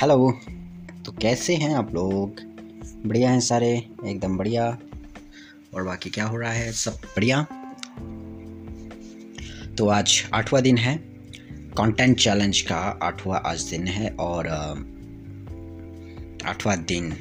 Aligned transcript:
Hello. 0.00 0.40
तो 1.06 1.12
कैसे 1.12 1.54
हैं 1.56 1.74
आप 1.74 1.94
लोग? 1.94 2.40
बढ़िया 3.06 3.30
हैं 3.30 3.40
सारे? 3.40 3.90
एकदम 4.06 4.38
बढ़िया। 4.38 4.78
और 5.74 5.84
बाकी 5.84 6.10
क्या 6.10 6.24
हो 6.24 6.36
रहा 6.36 6.52
है? 6.52 6.72
सब 6.72 6.92
बढ़िया? 6.92 7.42
तो 9.78 9.88
आज 9.88 10.30
आठवां 10.34 10.62
दिन 10.62 10.78
है। 10.78 10.96
कंटेंट 11.50 12.18
चैलेंज 12.18 12.60
का 12.60 12.76
आठवां 13.02 13.40
आज 13.40 13.62
दिन 13.62 13.86
है 13.86 14.10
और 14.10 14.48
आठवां 16.44 16.84
दिन। 16.84 17.12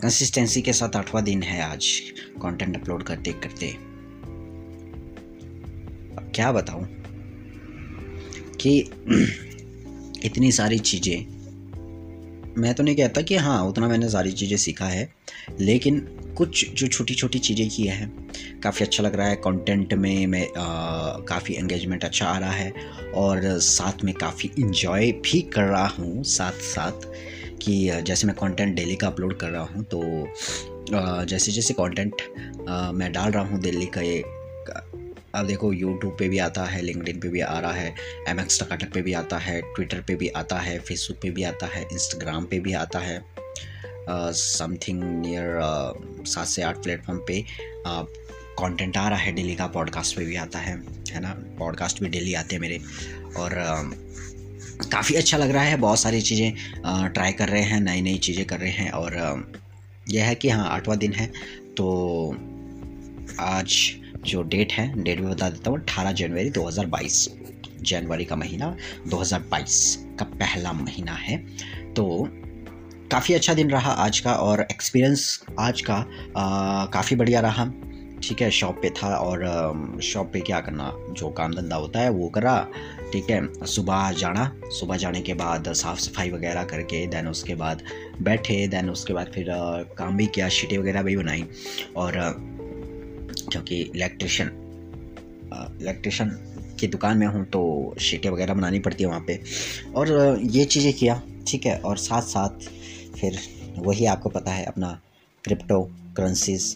कंसिस्टेंसी 0.00 0.62
के 0.62 0.72
साथ 0.72 0.96
आठवां 0.96 1.24
दिन 1.24 1.42
है 1.42 1.62
आज 1.62 2.00
कंटेंट 2.42 2.82
अपलोड 2.82 3.02
करते 3.02 3.32
करते। 3.32 3.68
अब 6.16 6.32
क्या 6.34 6.52
बताऊँ? 6.52 6.84
कि 8.60 8.90
इतनी 10.24 10.50
सारी 10.52 10.78
चीज़ें। 10.80 11.42
मैं 12.58 12.72
तो 12.74 12.82
नहीं 12.82 12.96
कहता 12.96 13.20
कि 13.22 13.36
हाँ 13.36 13.62
उतना 13.66 13.88
मैंने 13.88 14.08
सारी 14.08 14.32
चीज़ें 14.32 14.56
सीखा 14.56 14.86
है, 14.86 15.08
लेकिन 15.60 15.98
कुछ 16.38 16.64
जो 16.72 16.86
छोटी 16.86 17.14
छोटी 17.14 17.38
चीज़ें 17.38 17.68
की 17.68 17.86
हैं। 17.86 18.60
काफ़ी 18.60 18.84
अच्छा 18.84 19.02
लग 19.02 19.14
रहा 19.16 19.26
है 19.28 19.36
कंटेंट 19.36 19.94
में, 19.94 20.26
मैं 20.26 20.46
काफ़ी 21.28 21.54
एंगेजमेंट 21.54 22.04
अच्छा 22.04 22.26
आ 22.26 22.38
रहा 22.38 22.52
है 22.52 22.72
और 23.14 23.58
साथ 23.60 24.04
में 24.04 24.14
काफ़ी 24.14 24.50
इन्जॉय 24.58 25.10
भी 25.24 25.40
कर 25.54 25.64
रहा 25.64 25.86
हूँ 25.88 26.22
साथ 26.24 26.60
साथ 26.64 27.06
कि 27.62 28.02
जैसे 28.06 28.26
मैं 28.26 28.36
कंटेंट 28.36 28.74
डेली 28.76 28.96
का 28.96 29.06
अपलोड 29.06 29.36
कर 29.38 29.50
रहा 29.50 29.62
हूँ 29.64 29.84
तो 29.84 30.02
जैसे 31.26 31.52
जैसे 31.52 31.74
कंटेंट 31.74 32.22
मैं 32.94 33.12
डाल 33.12 33.30
रहा 33.30 33.44
हूँ 33.44 33.60
दिल्ली 33.60 33.86
का 33.86 34.00
ये 34.00 34.22
अब 35.34 35.46
देखो 35.46 35.72
यूट्यूब 35.72 36.16
पे 36.18 36.28
भी 36.28 36.38
आता 36.38 36.64
है 36.64 36.82
लिंकडिन 36.82 37.20
पे 37.20 37.28
भी 37.28 37.40
आ 37.40 37.58
रहा 37.58 37.72
है 37.72 37.94
एम 38.28 38.40
एक्स 38.40 38.62
टकाटक 38.62 38.92
पे 38.92 39.02
भी 39.02 39.12
आता 39.12 39.38
है 39.38 39.60
ट्विटर 39.60 40.00
पे 40.00 40.14
भी 40.14 40.28
आता 40.28 40.58
है 40.58 40.78
फेसबुक 40.78 41.22
पे 41.22 41.30
भी 41.30 41.42
आता 41.42 41.66
है 41.66 41.82
इंस्टाग्राम 41.92 42.44
पे 42.44 42.60
भी 42.60 42.72
आता 42.72 42.98
है 42.98 43.24
समथिंग 44.32 45.02
नियर 45.02 45.58
सात 46.26 46.46
से 46.46 46.62
आठ 46.62 46.82
प्लेटफॉर्म 46.82 47.18
पे 47.18 47.44
कंटेंट 48.58 48.96
आ 48.96 49.08
रहा 49.08 49.18
है 49.18 49.32
डेली 49.32 49.54
का 49.54 49.66
पॉडकास्ट 49.66 50.16
पे 50.16 50.24
भी 50.24 50.36
आता 50.36 50.58
है 50.58 50.82
है 51.10 51.20
ना? 51.20 51.30
पॉडकास्ट 51.58 52.02
भी 52.02 52.08
डेली 52.08 52.34
आते 52.34 52.54
हैं 52.54 52.60
मेरे 52.60 52.78
और 53.36 53.50
uh, 53.50 54.90
काफ़ी 54.90 55.14
अच्छा 55.14 55.38
लग 55.38 55.50
रहा 55.50 55.62
है 55.62 55.76
बहुत 55.76 55.98
सारी 55.98 56.20
चीज़ें 56.20 56.54
ट्राई 57.12 57.32
कर 57.32 57.48
रहे 57.48 57.62
हैं 57.62 57.80
नई 57.80 58.00
नई 58.00 58.18
चीज़ें 58.18 58.44
कर 58.46 58.60
रहे 58.60 58.70
हैं 58.70 58.90
और 58.90 59.16
यह 60.10 60.24
है 60.24 60.34
कि 60.34 60.48
हाँ 60.48 60.68
आठवां 60.68 60.98
दिन 60.98 61.12
है 61.12 61.26
तो 61.76 61.86
आज 63.40 63.96
जो 64.26 64.42
डेट 64.44 64.72
है 64.72 64.86
डेट 65.02 65.20
भी 65.20 65.26
बता 65.26 65.48
देता 65.50 65.70
हूँ, 65.70 65.80
अठारह 65.80 66.12
जनवरी 66.12 66.50
2022 66.50 67.28
जनवरी 67.82 68.24
का 68.24 68.36
महीना 68.36 68.74
2022 69.08 69.96
का 70.18 70.24
पहला 70.24 70.72
महीना 70.72 71.12
है। 71.12 71.36
तो 71.94 72.28
काफ़ी 73.10 73.34
अच्छा 73.34 73.54
दिन 73.54 73.70
रहा 73.70 73.90
आज 74.04 74.20
का 74.20 74.34
और 74.34 74.60
एक्सपीरियंस 74.62 75.44
आज 75.60 75.80
का 75.80 76.04
काफ़ी 76.92 77.16
बढ़िया 77.16 77.40
रहा। 77.40 77.70
ठीक 78.22 78.40
है 78.42 78.50
शॉप 78.50 78.78
पे 78.82 78.90
था 78.90 79.08
और 79.16 80.00
शॉप 80.02 80.30
पे 80.32 80.40
क्या 80.40 80.60
करना, 80.60 80.92
जो 81.10 81.28
काम 81.30 81.54
धंधा 81.54 81.76
होता 81.76 82.00
है 82.00 82.10
वो 82.10 82.28
करा। 82.28 82.56
ठीक 83.12 83.30
है, 83.30 83.66
सुबह 83.66 84.10
जाना, 84.12 84.50
सुबह 84.70 84.96
जाने 84.96 85.20
के 85.20 85.34
बाद 85.34 85.72
साफ़ 85.72 85.98
सफ़ाई 86.00 86.30
वगैरह 86.30 86.64
करके 86.64 87.06
देन 87.06 87.28
उसके 87.28 87.54
बाद 87.54 87.82
बैठे 88.22 88.66
देन 88.68 88.90
उसके 88.90 89.14
बाद 89.14 89.30
फिर 89.34 89.46
काम 89.98 90.16
भी 90.16 90.26
किया 90.26 90.48
शीटें 90.48 90.76
वगैरह 90.78 91.02
भी 91.02 91.16
बनाई। 91.16 91.44
और 91.96 92.18
क्योंकि 93.54 93.80
इलेक्ट्रिशियन 93.86 94.48
इलेक्ट्रिशियन 95.80 96.30
की 96.80 96.86
दुकान 96.88 97.18
में 97.18 97.26
हूँ 97.26 97.44
तो 97.46 97.62
शीटें 98.00 98.28
वगैरह 98.30 98.54
बनानी 98.54 98.78
पड़ती 98.78 99.04
है 99.04 99.08
वहाँ 99.08 99.24
पे। 99.26 99.40
और 99.96 100.40
ये 100.42 100.64
चीज़ें 100.66 100.92
किया 100.92 101.20
ठीक 101.46 101.66
है 101.66 101.78
और 101.80 101.96
साथ 101.96 102.22
साथ 102.22 102.66
फिर 103.20 103.38
वही 103.78 104.06
आपको 104.06 104.28
पता 104.28 104.52
है 104.52 104.64
अपना 104.64 104.88
क्रिप्टो 105.44 105.80
करेंसीज 106.16 106.74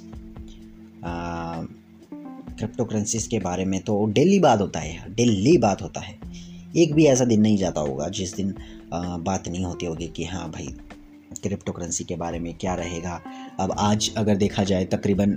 क्रिप्टो 2.58 2.84
करेंसीज 2.84 3.26
के 3.26 3.38
बारे 3.38 3.64
में 3.64 3.80
तो 3.80 4.04
डेली 4.06 4.38
बात 4.40 4.60
होता 4.60 4.80
है 4.80 5.14
डेली 5.14 5.56
बात 5.58 5.82
होता 5.82 6.00
है। 6.00 6.16
एक 6.76 6.94
भी 6.94 7.04
ऐसा 7.06 7.24
दिन 7.24 7.40
नहीं 7.40 7.56
जाता 7.56 7.80
होगा 7.80 8.08
जिस 8.08 8.34
दिन 8.36 8.54
आ, 8.92 9.16
बात 9.18 9.48
नहीं 9.48 9.64
होती 9.64 9.86
होगी 9.86 10.06
कि 10.06 10.24
हाँ 10.24 10.50
भाई 10.50 10.66
क्रिप्टो 11.42 11.72
करेंसी 11.72 12.04
के 12.04 12.16
बारे 12.16 12.38
में 12.38 12.52
क्या 12.54 12.74
रहेगा। 12.74 13.20
अब 13.60 13.74
आज 13.78 14.10
अगर 14.16 14.36
देखा 14.36 14.64
जाए 14.64 14.84
तकरीबन 14.84 15.36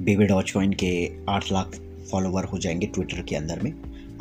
बेबी 0.00 0.24
डॉच 0.24 0.50
कॉइन 0.50 0.72
के 0.72 0.90
आठ 1.28 1.50
लाख 1.52 1.78
फॉलोवर 2.10 2.44
हो 2.44 2.58
जाएँगे 2.58 2.86
ट्विटर 2.86 3.22
के 3.22 3.36
अंदर 3.36 3.60
में। 3.62 3.72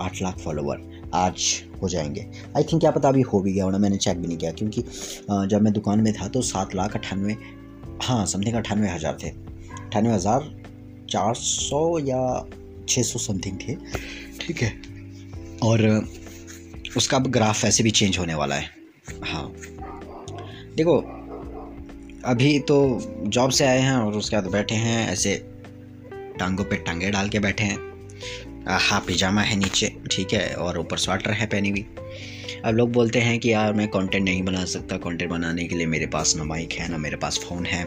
आठ 0.01 0.21
लाख 0.21 0.37
फॉलोवर 0.37 0.81
आज 1.13 1.43
हो 1.81 1.89
जाएँगे। 1.89 2.25
आई 2.57 2.63
थिंक 2.63 2.81
क्या 2.81 2.91
पता 2.91 3.09
अभी 3.09 3.21
हो 3.21 3.39
भी 3.41 3.53
गया 3.53 3.63
होना, 3.63 3.77
मैंने 3.77 3.97
चेक 3.97 4.17
भी 4.17 4.27
नहीं 4.27 4.37
किया 4.37 4.51
क्योंकि 4.51 4.81
जब 5.47 5.61
मैं 5.61 5.73
दुकान 5.73 5.99
में 5.99 6.13
था 6.13 6.27
तो 6.27 6.41
सात 6.41 6.75
लाख 6.75 6.95
अट्ठानवे 6.95 7.35
हाँ 8.03 8.25
समथिंग 8.25 8.55
अट्ठानवे 8.55 8.89
हज़ार 8.89 9.17
थे। 9.23 9.29
अट्ठानवे 9.29 10.13
हज़ार 10.13 10.49
चार 11.09 11.33
सौ 11.35 11.99
या 11.99 12.45
छः 12.89 13.03
सौ 13.03 13.19
समथिंग 13.19 13.57
थे। 13.59 13.75
ठीक 14.39 14.61
है। 14.61 14.71
और, 15.63 16.07
उसका 16.97 17.17
अब 17.17 17.27
ग्राफ 17.27 17.63
ऐसे 17.65 17.83
भी 17.83 17.91
चेंज 17.91 18.17
होने 18.19 18.35
वाला 18.35 18.55
है। 18.55 18.69
हाँ। 19.23 19.51
देखो, 20.75 20.97
अभी 22.25 22.57
तो 22.59 22.77
जॉब 23.27 23.49
से 23.49 23.65
आए 23.65 23.79
हैं 23.79 23.95
और 23.95 24.13
उसके 24.13 24.35
बाद 24.35 24.47
बैठे 24.47 24.75
हैं, 24.75 25.09
ऐसे 25.09 25.33
टांगों 26.39 26.63
पे 26.63 26.75
टांगे 26.77 27.11
डाल 27.11 27.29
के 27.29 27.39
बैठे 27.39 27.63
हैं। 27.63 27.87
हाँ 28.69 28.99
पिजामा 29.07 29.41
है 29.41 29.55
नीचे, 29.55 29.91
ठीक 30.11 30.33
है, 30.33 30.53
और 30.55 30.77
ऊपर 30.79 30.97
स्वेटर 30.97 31.31
है 31.31 31.45
पहनी 31.47 31.69
हुई। 31.69 31.85
अब 32.65 32.75
लोग 32.75 32.91
बोलते 32.91 33.19
हैं 33.19 33.37
कि 33.39 33.51
यार 33.51 33.73
मैं 33.73 33.87
कंटेंट 33.87 34.23
नहीं 34.23 34.41
बना 34.43 34.63
सकता 34.65 34.97
कंटेंट 34.97 35.29
बनाने 35.31 35.63
के 35.63 35.75
लिए 35.75 35.85
मेरे 35.87 36.05
पास 36.07 36.35
ना 36.37 36.43
माइक 36.43 36.73
है, 36.73 36.87
ना 36.91 36.97
मेरे 36.97 37.15
पास 37.17 37.39
फ़ोन 37.39 37.65
है, 37.65 37.85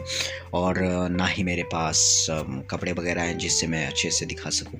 और 0.53 0.79
ना 1.11 1.25
ही 1.25 1.43
मेरे 1.43 1.63
पास 1.73 2.25
कपड़े 2.71 2.91
वगैरह 2.91 3.21
हैं 3.21 3.37
जिससे 3.37 3.67
मैं 3.67 3.85
अच्छे 3.87 4.09
से 4.11 4.25
दिखा 4.25 4.49
सकूँ, 4.49 4.79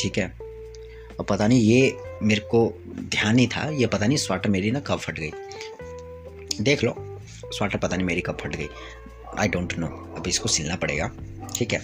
ठीक 0.00 0.18
है? 0.18 0.32
और 1.18 1.24
पता 1.24 1.46
नहीं 1.46 1.60
ये 1.60 1.96
मेरे 2.22 2.40
को 2.50 2.66
ध्यान 2.90 3.34
नहीं 3.36 3.46
था, 3.48 3.68
ये 3.70 3.86
पता 3.86 4.06
नहीं 4.06 4.16
स्वेटर 4.18 4.50
मेरी 4.50 4.70
ना 4.70 4.80
कब 4.80 4.98
फट 4.98 5.20
गई। 5.20 5.30
देख 6.60 6.84
लो 6.84 6.94
स्वेटर 7.46 7.78
पता 7.78 7.96
नहीं 7.96 8.06
मेरी 8.06 8.20
कब 8.20 8.38
फट 8.42 8.56
गई। 8.56 8.68
आई 9.38 9.48
डोंट 9.48 9.78
नो 9.78 9.86
अब 10.16 10.28
इसको 10.28 10.48
सिलना 10.48 10.76
पड़ेगा, 10.76 11.10
ठीक 11.56 11.72
है? 11.72 11.80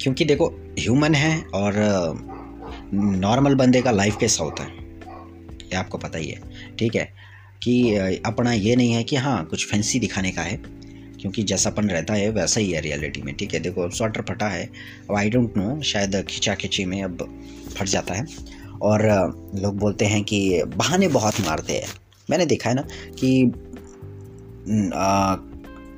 क्योंकि 0.00 0.24
देखो 0.24 0.46
ह्यूमन 0.78 1.14
है 1.14 1.42
और 1.54 1.74
नॉर्मल 2.94 3.54
बंदे 3.54 3.82
का 3.82 3.90
लाइफ 3.90 4.16
कैसा 4.20 4.44
होता 4.44 4.62
है? 4.62 4.70
ये 5.62 5.76
आपको 5.76 5.98
पता 5.98 6.18
ही 6.18 6.28
है 6.28 6.40
ठीक 6.78 6.94
है? 6.94 7.12
कि 7.62 7.96
अपना 8.26 8.52
ये 8.52 8.76
नहीं 8.76 8.92
है 8.92 9.04
कि 9.04 9.16
हाँ 9.16 9.44
कुछ 9.44 9.66
फैंसी 9.66 9.98
दिखाने 9.98 10.30
का 10.30 10.42
है 10.42 10.56
क्योंकि 11.20 11.42
जैसापन 11.42 11.88
रहता 11.88 12.14
है 12.14 12.28
वैसा 12.30 12.60
ही 12.60 12.70
है 12.70 12.80
रियलिटी 12.80 13.22
में 13.22 13.34
ठीक 13.34 13.54
है? 13.54 13.60
देखो 13.60 13.88
स्वेटर 13.90 14.22
फटा 14.22 14.48
है 14.48 14.70
अब 15.10 15.16
आई 15.16 15.30
डोंट 15.30 15.56
नो 15.56 15.82
शायद 15.82 16.24
खिंचा 16.28 16.54
खिंची 16.54 16.84
में 16.84 17.02
अब 17.02 17.40
फट 17.76 17.86
जाता 17.86 18.14
है 18.14 18.26
और 18.82 19.02
लोग 19.54 19.78
बोलते 19.78 20.04
हैं 20.04 20.22
कि 20.24 20.62
बहाने 20.76 21.08
बहुत 21.08 21.40
मारते 21.40 21.72
हैं। 21.72 21.88
मैंने 22.30 22.46
देखा 22.46 22.70
है 22.70 22.76
ना 22.76 22.82
कि 23.22 23.52
आ, 24.94 25.36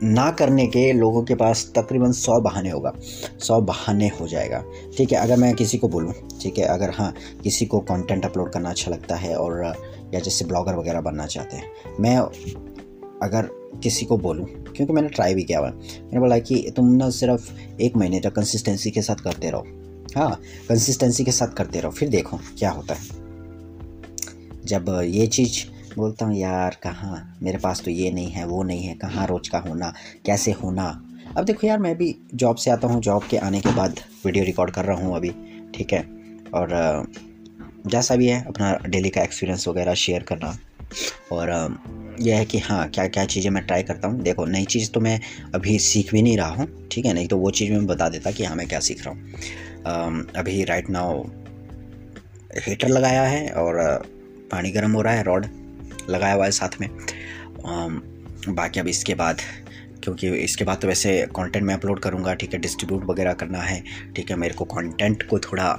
ना 0.02 0.30
करने 0.30 0.66
के 0.66 0.92
लोगों 0.92 1.22
के 1.22 1.34
पास 1.34 1.72
तकरीबन 1.76 2.12
सौ 2.12 2.40
बहाने 2.40 2.70
होगा। 2.70 2.92
सौ 3.38 3.60
बहाने 3.60 4.08
हो 4.08 4.28
जाएगा। 4.28 4.62
ठीक 4.96 5.12
है, 5.12 5.18
अगर 5.18 5.36
मैं 5.36 5.54
किसी 5.54 5.78
को 5.78 5.88
बोलूँ, 5.88 6.12
ठीक 6.42 6.58
है, 6.58 6.64
अगर 6.64 6.90
हाँ 6.90 7.12
किसी 7.42 7.66
को 7.66 7.80
कंटेंट 7.80 8.24
अपलोड 8.24 8.52
करना 8.52 8.70
अच्छा 8.70 8.90
लगता 8.90 9.16
है 9.16 9.36
और, 9.36 9.62
या 10.14 10.20
जैसे 10.20 10.44
ब्लॉगर 10.44 10.74
वगैरह 10.74 11.00
बनना 11.00 11.26
चाहते 11.26 11.56
हैं, 11.56 11.70
मैं 12.00 12.16
अगर 13.22 13.48
किसी 13.82 14.06
को 14.06 14.16
बोलूँ, 14.16 14.46
क्योंकि 14.46 14.92
मैंने 14.92 15.08
ट्राई 15.08 15.34
भी 15.34 15.44
किया 15.44 15.58
हुआ 15.58 15.68
मैंने 15.68 16.20
बोला 16.20 16.38
कि 16.38 16.72
तुम 16.76 16.92
ना 16.94 17.10
सिर्फ़ 17.10 17.50
एक 17.80 17.96
महीने 17.96 18.20
तक 18.20 18.32
कंसिस्टेंसी 18.32 18.90
के 18.90 19.02
साथ 19.02 19.16
करते 19.16 19.50
रहो। 19.50 19.66
हाँ 20.16 20.40
कंसिस्टेंसी 20.68 21.24
के 21.24 21.32
साथ 21.32 21.48
करते 21.48 21.80
रहो, 21.80 21.90
फिर 21.90 22.08
देखो 22.08 22.38
क्या 22.58 22.70
होता 22.70 22.94
है। 22.94 23.24
जब 24.64 25.00
ये 25.04 25.26
चीज़ 25.26 25.64
बोलता 25.96 26.26
हूँ, 26.26 26.36
यार, 26.36 26.76
कहाँ? 26.82 27.38
मेरे 27.42 27.58
पास 27.58 27.82
तो 27.84 27.90
ये 27.90 28.10
नहीं 28.10 28.30
है, 28.30 28.46
वो 28.46 28.62
नहीं 28.62 28.84
है, 28.84 28.94
कहाँ 28.94 29.26
रोज़ 29.26 29.50
का 29.50 29.58
होना? 29.58 29.92
कैसे 30.26 30.52
होना? 30.52 30.84
अब 31.36 31.44
देखो 31.44 31.66
यार, 31.66 31.78
मैं 31.78 31.96
भी 31.96 32.14
जॉब 32.34 32.56
से 32.56 32.70
आता 32.70 32.88
हूँ, 32.88 33.00
जॉब 33.00 33.22
के 33.30 33.36
आने 33.36 33.60
के 33.60 33.74
बाद 33.74 34.00
वीडियो 34.26 34.44
रिकॉर्ड 34.44 34.70
कर 34.70 34.84
रहा 34.84 34.96
हूँ 34.96 35.16
अभी, 35.16 35.30
ठीक 35.74 35.92
है? 35.92 36.00
और 36.54 37.06
जैसा 37.86 38.16
भी 38.16 38.26
है, 38.26 38.44
अपना 38.44 38.72
डेली 38.86 39.10
का 39.10 39.22
एक्सपीरियंस 39.22 39.68
वगैरह 39.68 39.94
शेयर 39.94 40.22
करना। 40.22 40.58
और 41.32 41.50
यह 42.20 42.36
है 42.36 42.44
कि 42.44 42.58
हाँ 42.58 42.88
क्या 42.88 43.06
क्या 43.08 43.24
चीज़ें 43.24 43.50
मैं 43.50 43.64
ट्राई 43.66 43.82
करता 43.82 44.08
हूँ। 44.08 44.20
देखो, 44.22 44.44
नई 44.44 44.64
चीज़ 44.64 44.90
तो 44.90 45.00
मैं 45.00 45.20
अभी 45.54 45.78
सीख 45.78 46.12
भी 46.12 46.22
नहीं 46.22 46.36
रहा 46.36 46.48
हूँ, 46.48 46.88
ठीक 46.88 47.06
है? 47.06 47.12
नहीं 47.12 47.28
तो 47.28 47.38
वो 47.38 47.50
चीज़ 47.50 47.72
मैं 47.72 47.86
बता 47.86 48.08
देता 48.08 48.30
कि 48.30 48.44
हाँ 48.44 48.56
मैं 48.56 48.68
क्या 48.68 48.80
सीख 48.80 49.06
रहा 49.06 49.14
हूँ। 49.14 50.26
अभी 50.36 50.64
राइट 50.64 50.90
नाउ 50.90 51.22
हीटर 52.66 52.88
लगाया 52.88 53.22
है 53.22 53.48
और 53.50 54.02
पानी 54.52 54.70
गर्म 54.70 54.92
हो 54.92 55.02
रहा 55.02 55.12
है 55.12 55.22
रॉड 55.22 55.46
लगाया 56.10 56.34
हुआ 56.34 56.44
है 56.44 56.50
साथ 56.52 56.80
में। 56.80 56.88
बाकी 58.48 58.80
अब 58.80 58.88
इसके 58.88 59.14
बाद, 59.14 59.40
क्योंकि 60.02 60.28
इसके 60.34 60.64
बाद 60.64 60.78
तो 60.78 60.88
वैसे 60.88 61.20
कंटेंट 61.36 61.64
मैं 61.64 61.74
अपलोड 61.74 62.00
करूँगा, 62.00 62.34
ठीक 62.34 62.54
है 62.54 62.60
डिस्ट्रीब्यूट 62.60 63.04
वगैरह 63.04 63.32
करना 63.34 63.58
है, 63.60 63.82
ठीक 64.16 64.30
है, 64.30 64.36
मेरे 64.36 64.54
को 64.54 64.64
कंटेंट 64.66 65.28
को 65.28 65.38
थोड़ा 65.40 65.78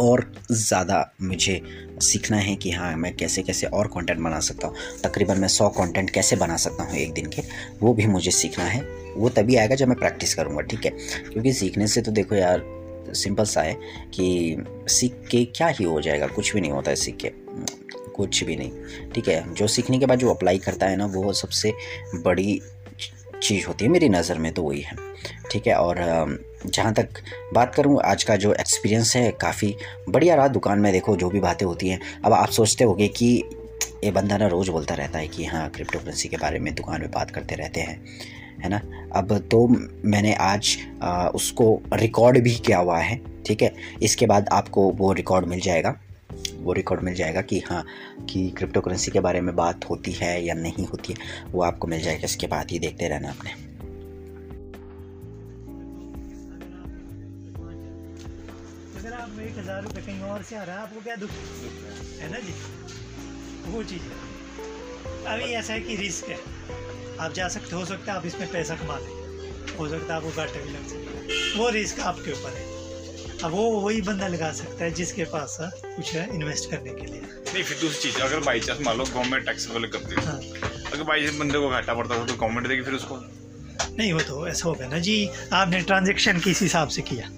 और 0.00 0.24
ज़्यादा 0.50 0.98
मुझे 1.22 1.60
सीखना 2.02 2.36
है 2.36 2.54
कि 2.56 2.70
हाँ 2.70 2.96
मैं 2.96 3.14
कैसे 3.16 3.42
कैसे 3.42 3.66
और 3.66 3.86
कंटेंट 3.86 4.20
बना 4.20 4.40
सकता 4.40 4.68
हूँ। 4.68 4.76
तकरीबन 5.04 5.38
मैं 5.38 5.48
सौ 5.48 5.68
कंटेंट 5.70 6.10
कैसे 6.10 6.36
बना 6.36 6.56
सकता 6.56 6.84
हूँ 6.84 6.96
एक 6.96 7.12
दिन 7.12 7.26
के, 7.26 7.42
वो 7.82 7.94
भी 7.94 8.06
मुझे 8.06 8.30
सीखना 8.30 8.64
है। 8.64 8.80
वो 9.16 9.28
तभी 9.28 9.56
आएगा 9.56 9.74
जब 9.74 9.88
मैं 9.88 9.98
प्रैक्टिस 9.98 10.34
करूँगा, 10.34 10.62
ठीक 10.62 10.84
है? 10.84 10.90
क्योंकि 11.22 11.52
सीखने 11.52 11.86
से 11.86 12.02
तो 12.02 12.12
देखो 12.12 12.34
यार 12.34 12.62
सिंपल 13.14 13.44
सा 13.44 13.62
है 13.62 13.74
कि 14.14 14.64
सीख 14.88 15.14
के 15.30 15.44
क्या 15.46 15.66
ही 15.68 15.84
हो 15.84 16.00
जाएगा, 16.00 16.26
कुछ 16.26 16.52
भी 16.54 16.60
नहीं 16.60 16.72
होता 16.72 16.90
है 16.90 16.96
सीख 16.96 17.16
के। 17.16 17.28
कुछ 18.16 18.42
भी 18.44 18.56
नहीं 18.56 19.10
ठीक 19.14 19.28
है? 19.28 19.54
जो 19.54 19.66
सीखने 19.68 19.98
के 19.98 20.06
बाद 20.06 20.18
जो 20.18 20.30
अप्लाई 20.30 20.58
करता 20.58 20.86
है 20.86 20.96
ना 20.96 21.06
वो 21.06 21.32
सबसे 21.34 21.72
बड़ी 22.16 22.60
चीज़ 23.42 23.66
होती 23.66 23.84
है 23.84 23.90
मेरी 23.90 24.08
नज़र 24.08 24.38
में 24.38 24.52
तो 24.52 24.62
वही 24.62 24.80
है 24.80 24.96
ठीक 25.50 25.66
है? 25.66 25.74
और 25.74 25.96
जहाँ 26.66 26.92
तक 26.94 27.08
बात 27.54 27.74
करूँ 27.74 28.00
आज 28.04 28.22
का 28.24 28.36
जो 28.36 28.52
एक्सपीरियंस 28.54 29.14
है 29.16 29.30
काफ़ी 29.40 29.74
बढ़िया 30.08 30.34
रहा। 30.34 30.48
दुकान 30.48 30.78
में 30.78 30.92
देखो 30.92 31.16
जो 31.16 31.28
भी 31.30 31.40
बातें 31.40 31.66
होती 31.66 31.88
हैं 31.88 32.00
अब 32.24 32.32
आप 32.32 32.50
सोचते 32.50 32.84
होगे 32.84 33.08
कि 33.08 33.28
ये 34.04 34.10
बंदा 34.10 34.36
ना 34.36 34.46
रोज़ 34.46 34.70
बोलता 34.70 34.94
रहता 34.94 35.18
है 35.18 35.28
कि 35.28 35.44
हाँ 35.44 35.68
क्रिप्टो 35.70 35.98
करेंसी 35.98 36.28
के 36.28 36.36
बारे 36.36 36.58
में 36.58 36.74
दुकान 36.74 37.00
में 37.00 37.10
बात 37.10 37.30
करते 37.30 37.54
रहते 37.54 37.80
हैं 37.80 38.00
है 38.62 38.68
ना? 38.68 38.80
अब 39.14 39.36
तो 39.50 39.66
मैंने 40.04 40.34
आज 40.34 40.76
आ, 41.02 41.28
उसको 41.28 41.80
रिकॉर्ड 41.92 42.38
भी 42.38 42.54
किया 42.56 42.78
हुआ 42.78 42.98
है 42.98 43.20
ठीक 43.46 43.62
है? 43.62 43.72
इसके 44.02 44.26
बाद 44.26 44.48
आपको 44.52 44.90
वो 44.90 45.12
रिकॉर्ड 45.12 45.46
मिल 45.46 45.60
जाएगा। 45.60 45.94
वो 46.56 46.72
रिकॉर्ड 46.72 47.02
मिल 47.02 47.14
जाएगा 47.14 47.40
कि 47.42 47.58
हाँ 47.60 47.84
कि 48.30 48.48
क्रिप्टो 48.50 48.80
करेंसी 48.80 49.10
के 49.10 49.20
बारे 49.20 49.40
में 49.40 49.54
बात 49.56 49.84
होती 49.90 50.12
है 50.12 50.44
या 50.44 50.54
नहीं 50.54 50.86
होती 50.86 51.12
है, 51.12 51.18
वो 51.52 51.62
आपको 51.62 51.86
मिल 51.86 52.00
जाएगा 52.02 52.24
इसके 52.24 52.46
बाद 52.46 52.70
ही, 52.70 52.78
देखते 52.78 53.08
रहना 53.08 53.28
आपने। 53.28 53.50
अगर 59.00 59.12
आप 59.12 59.40
एक 59.40 59.58
हज़ार 59.58 59.82
रुपये 59.82 60.02
कहीं 60.02 60.20
और 60.20 60.42
से 60.42 60.56
आ 60.56 60.62
रहा 60.62 60.76
है, 60.76 60.82
आपको 60.82 61.00
क्या 61.00 61.16
दुख? 61.16 61.30
है 62.20 62.32
ना 62.32 62.38
जी? 62.38 62.54
वो 63.66 63.82
चीज़ 63.82 64.02
है। 64.02 65.34
अभी 65.34 65.52
ऐसा 65.52 65.72
है 65.72 65.80
कि 65.80 65.96
रिस्क 65.96 66.28
है। 66.28 66.38
आप 67.20 67.32
जा 67.32 67.48
सकते 67.48 67.76
हो 67.76 67.84
सकता 67.84 68.12
है 68.12 68.18
आप 68.18 68.26
इसमें 68.26 68.50
पैसा 68.52 68.76
कमा 68.76 68.98
लें। 68.98 69.76
हो 69.78 69.88
सकता 69.88 70.14
है 70.14 70.20
आपको 70.20 70.30
घाटे 70.30 70.64
भी 70.64 70.70
लग 70.70 70.86
सकता 70.88 71.58
वो 71.58 71.68
रिस्क 71.68 72.00
आपके 72.00 72.32
ऊपर 72.32 72.50
है। 72.50 72.75
अब 73.44 73.50
वो 73.52 73.70
वही 73.80 74.00
बंदा 74.00 74.28
लगा 74.28 74.50
सकता 74.52 74.84
है 74.84 74.90
जिसके 74.90 75.24
पास 75.24 75.56
कुछ 75.60 76.12
है 76.12 76.28
इन्वेस्ट 76.34 76.70
करने 76.70 76.90
के 76.90 77.06
लिए। 77.06 77.20
नहीं 77.54 77.64
फिर 77.64 77.78
दूसरी 77.80 78.10
चीज़ 78.10 78.20
अगर 78.22 78.40
बाई 78.40 78.60
चांस 78.60 78.78
मान 78.80 78.96
लो 78.98 79.04
गवर्नमेंट 79.04 79.46
टैक्स 79.46 79.68
वाले 79.70 79.88
करती 79.88 80.14
है 80.20 80.26
हाँ। 80.26 80.40
अगर 80.92 81.02
बाई 81.02 81.26
चांस 81.26 81.38
बंदे 81.38 81.58
को 81.58 81.68
घाटा 81.68 81.94
पड़ता 81.94 82.14
हो 82.14 82.24
तो 82.24 82.34
गवर्नमेंट 82.34 82.68
देगी 82.68 82.82
फिर 82.82 82.94
उसको? 82.94 83.18
नहीं 83.98 84.12
वो 84.12 84.20
तो 84.20 84.46
ऐसा 84.48 84.68
होगा 84.68 84.86
ना 84.88 84.98
जी 84.98 85.28
आपने 85.52 85.80
ट्रांजेक्शन 85.80 86.38
किस 86.38 86.60
हिसाब 86.62 86.88
से 86.88 87.02
किया? 87.02 87.30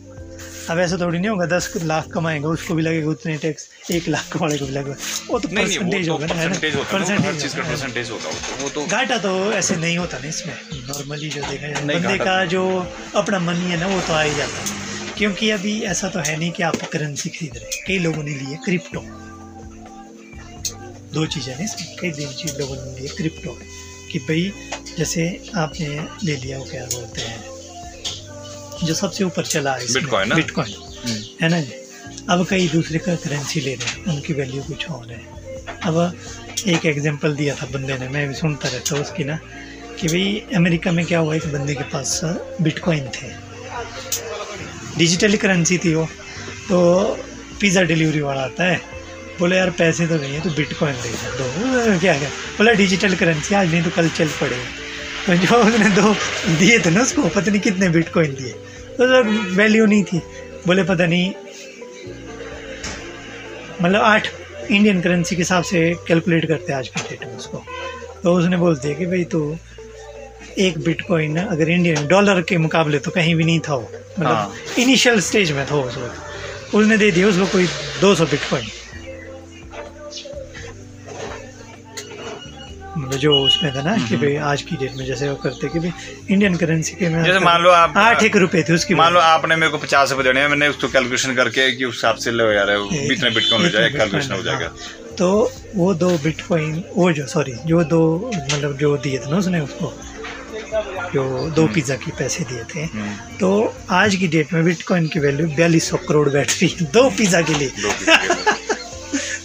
अब 0.71 0.79
ऐसा 0.79 0.97
थोड़ी 1.01 1.19
नहीं 1.19 1.29
होगा 1.31 1.47
दस 1.47 1.73
लाख 1.83 2.07
कमाएगा 2.15 2.49
उसको 2.49 2.75
भी 2.75 2.83
लगेगा 2.83 3.09
उतने 3.09 3.37
टैक्स 3.39 3.69
एक 3.91 4.09
लाख 4.09 4.29
कमाने 4.33 4.59
को 4.59 4.67
भी 4.67 4.73
लगेगा। 4.73 4.97
वो 5.31 5.39
तो 5.39 5.49
परसेंटेज 5.49 6.09
होगा 6.09 6.27
तो 6.27 6.35
ना 6.35 6.41
है 6.41 6.49
परसेंटेज 6.49 6.75
होता 6.77 6.97
है 6.97 7.03
होगा, 7.03 7.15
है। 7.15 7.33
ना। 7.63 7.71
परसेंटेज 7.71 8.11
होता 8.11 8.29
है 8.29 8.63
वो 8.63 8.69
तो 8.69 8.87
घाटा 8.87 9.19
तो 9.19 9.53
ऐसे 9.53 9.77
नहीं 9.77 9.99
होता 9.99 10.19
ना 10.19 10.29
इसमें। 10.29 10.55
नॉर्मली 10.89 11.29
जो 11.29 11.43
देखा 11.43 11.69
जाए 11.69 11.85
बंदे 11.85 12.19
का 12.19 12.41
तो- 12.41 12.51
जो 12.51 12.87
अपना 13.15 13.39
मनी 13.39 13.71
है 13.71 13.81
ना 13.81 13.87
वो 13.87 14.01
तो 14.01 14.13
आ 14.13 14.23
ही 14.23 14.35
जाता 14.35 14.59
है। 14.59 14.78
क्योंकि 15.19 15.51
अभी 15.51 15.81
ऐसा 15.83 16.09
तो 16.09 16.19
है 16.19 16.37
नहीं 16.39 16.51
कि 16.53 16.63
आप 16.63 16.77
करेंसी 16.93 17.29
खरीद 17.29 17.57
रहे 17.57 17.65
हैं। 17.67 17.85
कई 17.87 17.99
लोगों 17.99 18.23
ने 18.23 18.35
लिए 18.35 18.57
क्रिप्टो 18.65 19.01
दो 21.15 21.25
चीज़ें 21.27 21.55
इसमें। 21.55 21.97
कई 22.01 22.11
दिन 22.11 22.29
चीज़ 22.33 22.59
लोगों 22.59 22.77
ने 22.77 23.01
लिए 23.01 23.09
क्रिप्टो 23.09 23.57
कि 24.13 24.19
भाई 24.19 24.53
जैसे 24.99 25.25
आपने 25.57 25.89
ले 26.25 26.37
लिया 26.37 26.59
वो 26.59 26.65
क्या 26.65 26.85
बोलते 26.85 27.21
हैं 27.21 28.87
जो 28.87 28.95
सबसे 28.95 29.25
ऊपर 29.25 29.47
चला 29.47 29.73
है? 29.75 29.93
बिटकॉइन 29.93 30.33
हम्म। 30.33 31.21
है 31.43 31.49
ना 31.49 31.61
जी? 31.61 31.73
अब 32.31 32.47
कई 32.51 32.69
दूसरे 32.69 32.99
का 32.99 33.15
करेंसी 33.17 33.61
ले 33.61 33.75
रहे 33.75 33.89
हैं 33.89 34.15
उनकी 34.15 34.33
वैल्यू 34.33 34.63
कुछ 34.63 34.91
और 34.91 35.11
है। 35.13 35.21
अब 35.83 35.97
एक 36.69 36.87
एग्जांपल 36.87 37.35
दिया 37.37 37.55
था 37.55 37.67
बंदे 37.73 37.99
ने 37.99 38.09
मैं 38.09 38.27
भी 38.29 38.35
सुनता 38.35 38.69
रहता 38.69 38.95
हूँ 38.95 39.05
उसकी 39.05 39.25
ना 39.25 39.39
कि 40.01 40.09
भाई 40.09 40.57
अमेरिका 40.57 40.93
में 40.93 41.05
क्या 41.07 41.19
हुआ 41.19 41.35
एक 41.35 41.53
बंदे 41.53 41.75
के 41.75 41.85
पास 41.93 42.21
बिटकॉइन 42.63 43.09
थे। 43.17 43.48
डिजिटल 44.99 45.37
करेंसी 45.37 45.79
थी 45.79 45.95
वो 45.95 46.05
तो 46.69 46.79
पिज़्ज़ा 47.61 47.83
डिलीवरी 47.83 48.21
वाला 48.21 48.41
आता 48.43 48.65
है। 48.65 48.81
बोले, 49.39 49.57
यार, 49.57 49.71
पैसे 49.79 50.07
तो 50.07 50.17
नहीं 50.17 50.35
है 50.35 50.41
तो 50.41 50.51
बिटकॉइन 50.51 50.95
दे 51.03 51.11
दो 51.39 51.99
क्या 52.01 52.19
क्या? 52.19 52.29
बोला, 52.59 52.73
डिजिटल 52.75 53.15
करेंसी, 53.17 53.55
आज 53.55 53.71
नहीं 53.73 53.83
तो 53.83 53.91
कल 53.97 54.09
चल 54.11 54.29
पड़ेगा। 54.41 54.69
तो 55.27 55.35
जो 55.37 55.57
उसने 55.59 55.89
दो 55.97 56.15
दिए 56.59 56.79
थे 56.79 56.91
ना 56.91 57.03
उसको, 57.03 57.29
पता 57.29 57.51
नहीं 57.51 57.61
कितने 57.61 57.89
बिटकॉइन 57.91 58.35
दिए। 58.35 58.53
तो 58.97 59.07
सर 59.07 59.29
वैल्यू 59.57 59.87
नहीं 59.87 60.05
थी। 60.05 60.19
बोले, 60.67 60.83
पता 60.85 61.07
नहीं 61.07 61.33
मतलब 63.83 64.01
आठ 64.03 64.29
इंडियन 64.71 65.01
करेंसी 65.01 65.37
के 65.37 65.43
हिसाब 65.43 65.63
से 65.65 65.83
कैलकुलेट 66.09 66.47
करते 66.47 66.73
हैं 66.73 66.79
आज 66.79 66.89
के 66.89 67.01
डेट 67.01 67.27
में 67.27 67.37
उसको। 67.37 67.63
तो 68.23 68.35
उसने 68.35 68.57
बोल 68.57 68.77
दिया 68.77 68.95
कि, 68.95 69.07
भाई 69.07 69.25
तो 69.25 69.41
एक 70.59 70.79
बिटकॉइन 70.85 71.37
अगर 71.39 71.69
इंडियन 71.71 72.07
डॉलर 72.09 72.41
के 72.49 72.57
मुकाबले 72.59 72.99
तो 72.99 73.11
कहीं 73.11 73.35
भी 73.35 73.45
नहीं 73.45 73.61
था 73.69 73.75
वो। 73.75 73.91
मतलब 74.19 74.27
हाँ। 74.27 74.53
इनिशियल 74.79 75.21
स्टेज 75.21 75.53
में 75.53 75.65
था 75.71 75.77
उस 75.77 75.97
वक्त। 75.99 76.75
उसने 76.75 76.97
दे 76.99 77.11
दिया 77.11 77.29
उसको 77.29 77.47
कोई 77.53 77.67
200 78.01 78.31
बिटकॉइन 78.31 78.67
मतलब 82.99 83.19
जो 83.21 83.33
उसमें 83.41 83.75
था 83.75 83.83
ना 83.83 83.97
कि 84.09 84.17
भाई 84.17 84.35
आज 84.45 84.63
की 84.63 84.77
डेट 84.77 84.97
में 84.97 85.05
जैसे 85.07 85.29
वो 85.29 85.35
करते 85.43 85.69
कि 85.69 85.79
भाई 85.79 85.93
इंडियन 86.31 86.55
करेंसी 86.57 86.95
के 86.97 87.09
में 87.09 87.23
जैसे 87.25 87.39
मान 87.41 87.63
लो 87.63 87.71
आप 87.71 87.97
आठ 87.97 88.23
एक 88.23 88.37
रुपए 88.37 88.63
थे 88.69 88.75
उसकी 88.75 88.95
मान 88.95 89.13
लो 89.15 89.21
आपने 89.21 89.57
मेरे 89.57 89.73
को 89.73 89.79
पचास 89.79 90.11
रुपए 90.13 90.23
देने 90.23 90.47
मैंने 90.49 90.69
उसको 90.69 90.89
कैलकुलेशन 90.89 91.35
करके 91.35 91.71
कि 91.77 91.85
उस 91.85 91.95
हिसाब 91.95 92.17
से 92.17 92.31
लो 92.31 92.51
यार 92.53 92.71
इतने 92.71 93.31
बिटकॉइन 93.31 93.63
हो 93.63 93.67
इतने 93.67 93.71
जाए 93.71 93.91
कैलकुलेशन 93.91 94.35
हो 94.35 94.43
जाएगा। 94.43 94.67
हाँ। 94.67 95.15
तो 95.19 95.29
वो 95.77 95.93
दो 95.95 96.11
बिटकॉइन 96.25 96.83
वो 96.95 97.13
जो 97.13 97.27
सॉरी 97.27 97.55
जो 97.67 97.85
दो 97.85 98.31
मतलब 98.35 98.77
जो 98.77 98.97
दिए 98.97 99.19
थे 99.19 99.31
ना 99.31 99.37
उसने 99.37 99.61
उसको 99.61 99.93
जो 101.13 101.25
दो 101.57 101.67
पिज़्ज़ा 101.75 101.95
के 101.97 102.11
पैसे 102.19 102.45
दिए 102.45 102.65
थे। 102.75 102.85
हम्म, 102.85 103.37
तो 103.39 103.75
आज 103.91 104.17
की 104.17 104.29
डेट 104.29 104.53
में 104.53 104.65
बिटकॉइन 104.65 105.07
की 105.09 105.21
वैल्यू 105.21 105.47
बयालीस 105.49 105.89
सौ 105.91 105.97
करोड़ 106.09 106.29
बैठ 106.29 106.51
रही 106.53 106.69
है। 106.71 106.87
दो 106.93 107.09
पिज़्ज़ा 107.19 107.41
के 107.41 107.55
लिए। 107.55 107.69
दो 107.83 107.91
के 107.91 108.05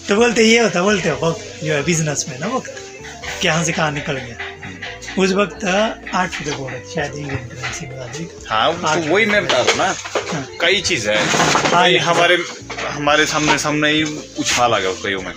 तो 0.08 0.16
बोलते 0.16 0.44
ये 0.44 0.60
होता 0.60 0.82
बोलते 0.84 1.10
हो 1.10 1.28
वक्त 1.28 1.64
जो 1.64 1.74
है 1.74 1.84
बिज़नेस 1.84 2.26
में 2.30 2.40
ना 2.40 2.48
वक्त। 2.56 2.76
कहाँ 3.44 3.64
से 3.64 3.72
कहाँ 3.72 3.92
निकल 3.92 4.14
गया? 4.14 4.38
उस 5.20 5.32
वक्त 5.38 5.64
आठ 5.66 6.40
रुपये 6.40 6.56
बोल 6.58 6.72
रहे 6.72 6.80
शायद 6.94 7.16
इंडियन 7.16 7.48
करेंसी 7.48 7.88
में 7.88 7.98
आज 8.00 8.22
हाँ 8.50 8.96
वही 8.98 9.26
मैं 9.26 9.44
बता 9.46 9.58
रहा 9.58 9.72
हूँ 9.72 9.78
ना। 9.78 9.86
हाँ। 10.34 10.46
कई 10.62 10.82
चीज़ 10.82 11.10
है। 11.10 11.18
हाँ, 11.28 11.72
कई 11.72 11.98
हमारे 12.08 12.38
हमारे 12.90 13.26
सामने 13.26 13.58
सामने 13.58 13.92
ही 13.92 14.04
उछाल 14.04 14.74
आ 14.74 14.80
गया 14.80 14.92
कईयों 15.04 15.22
में। 15.22 15.34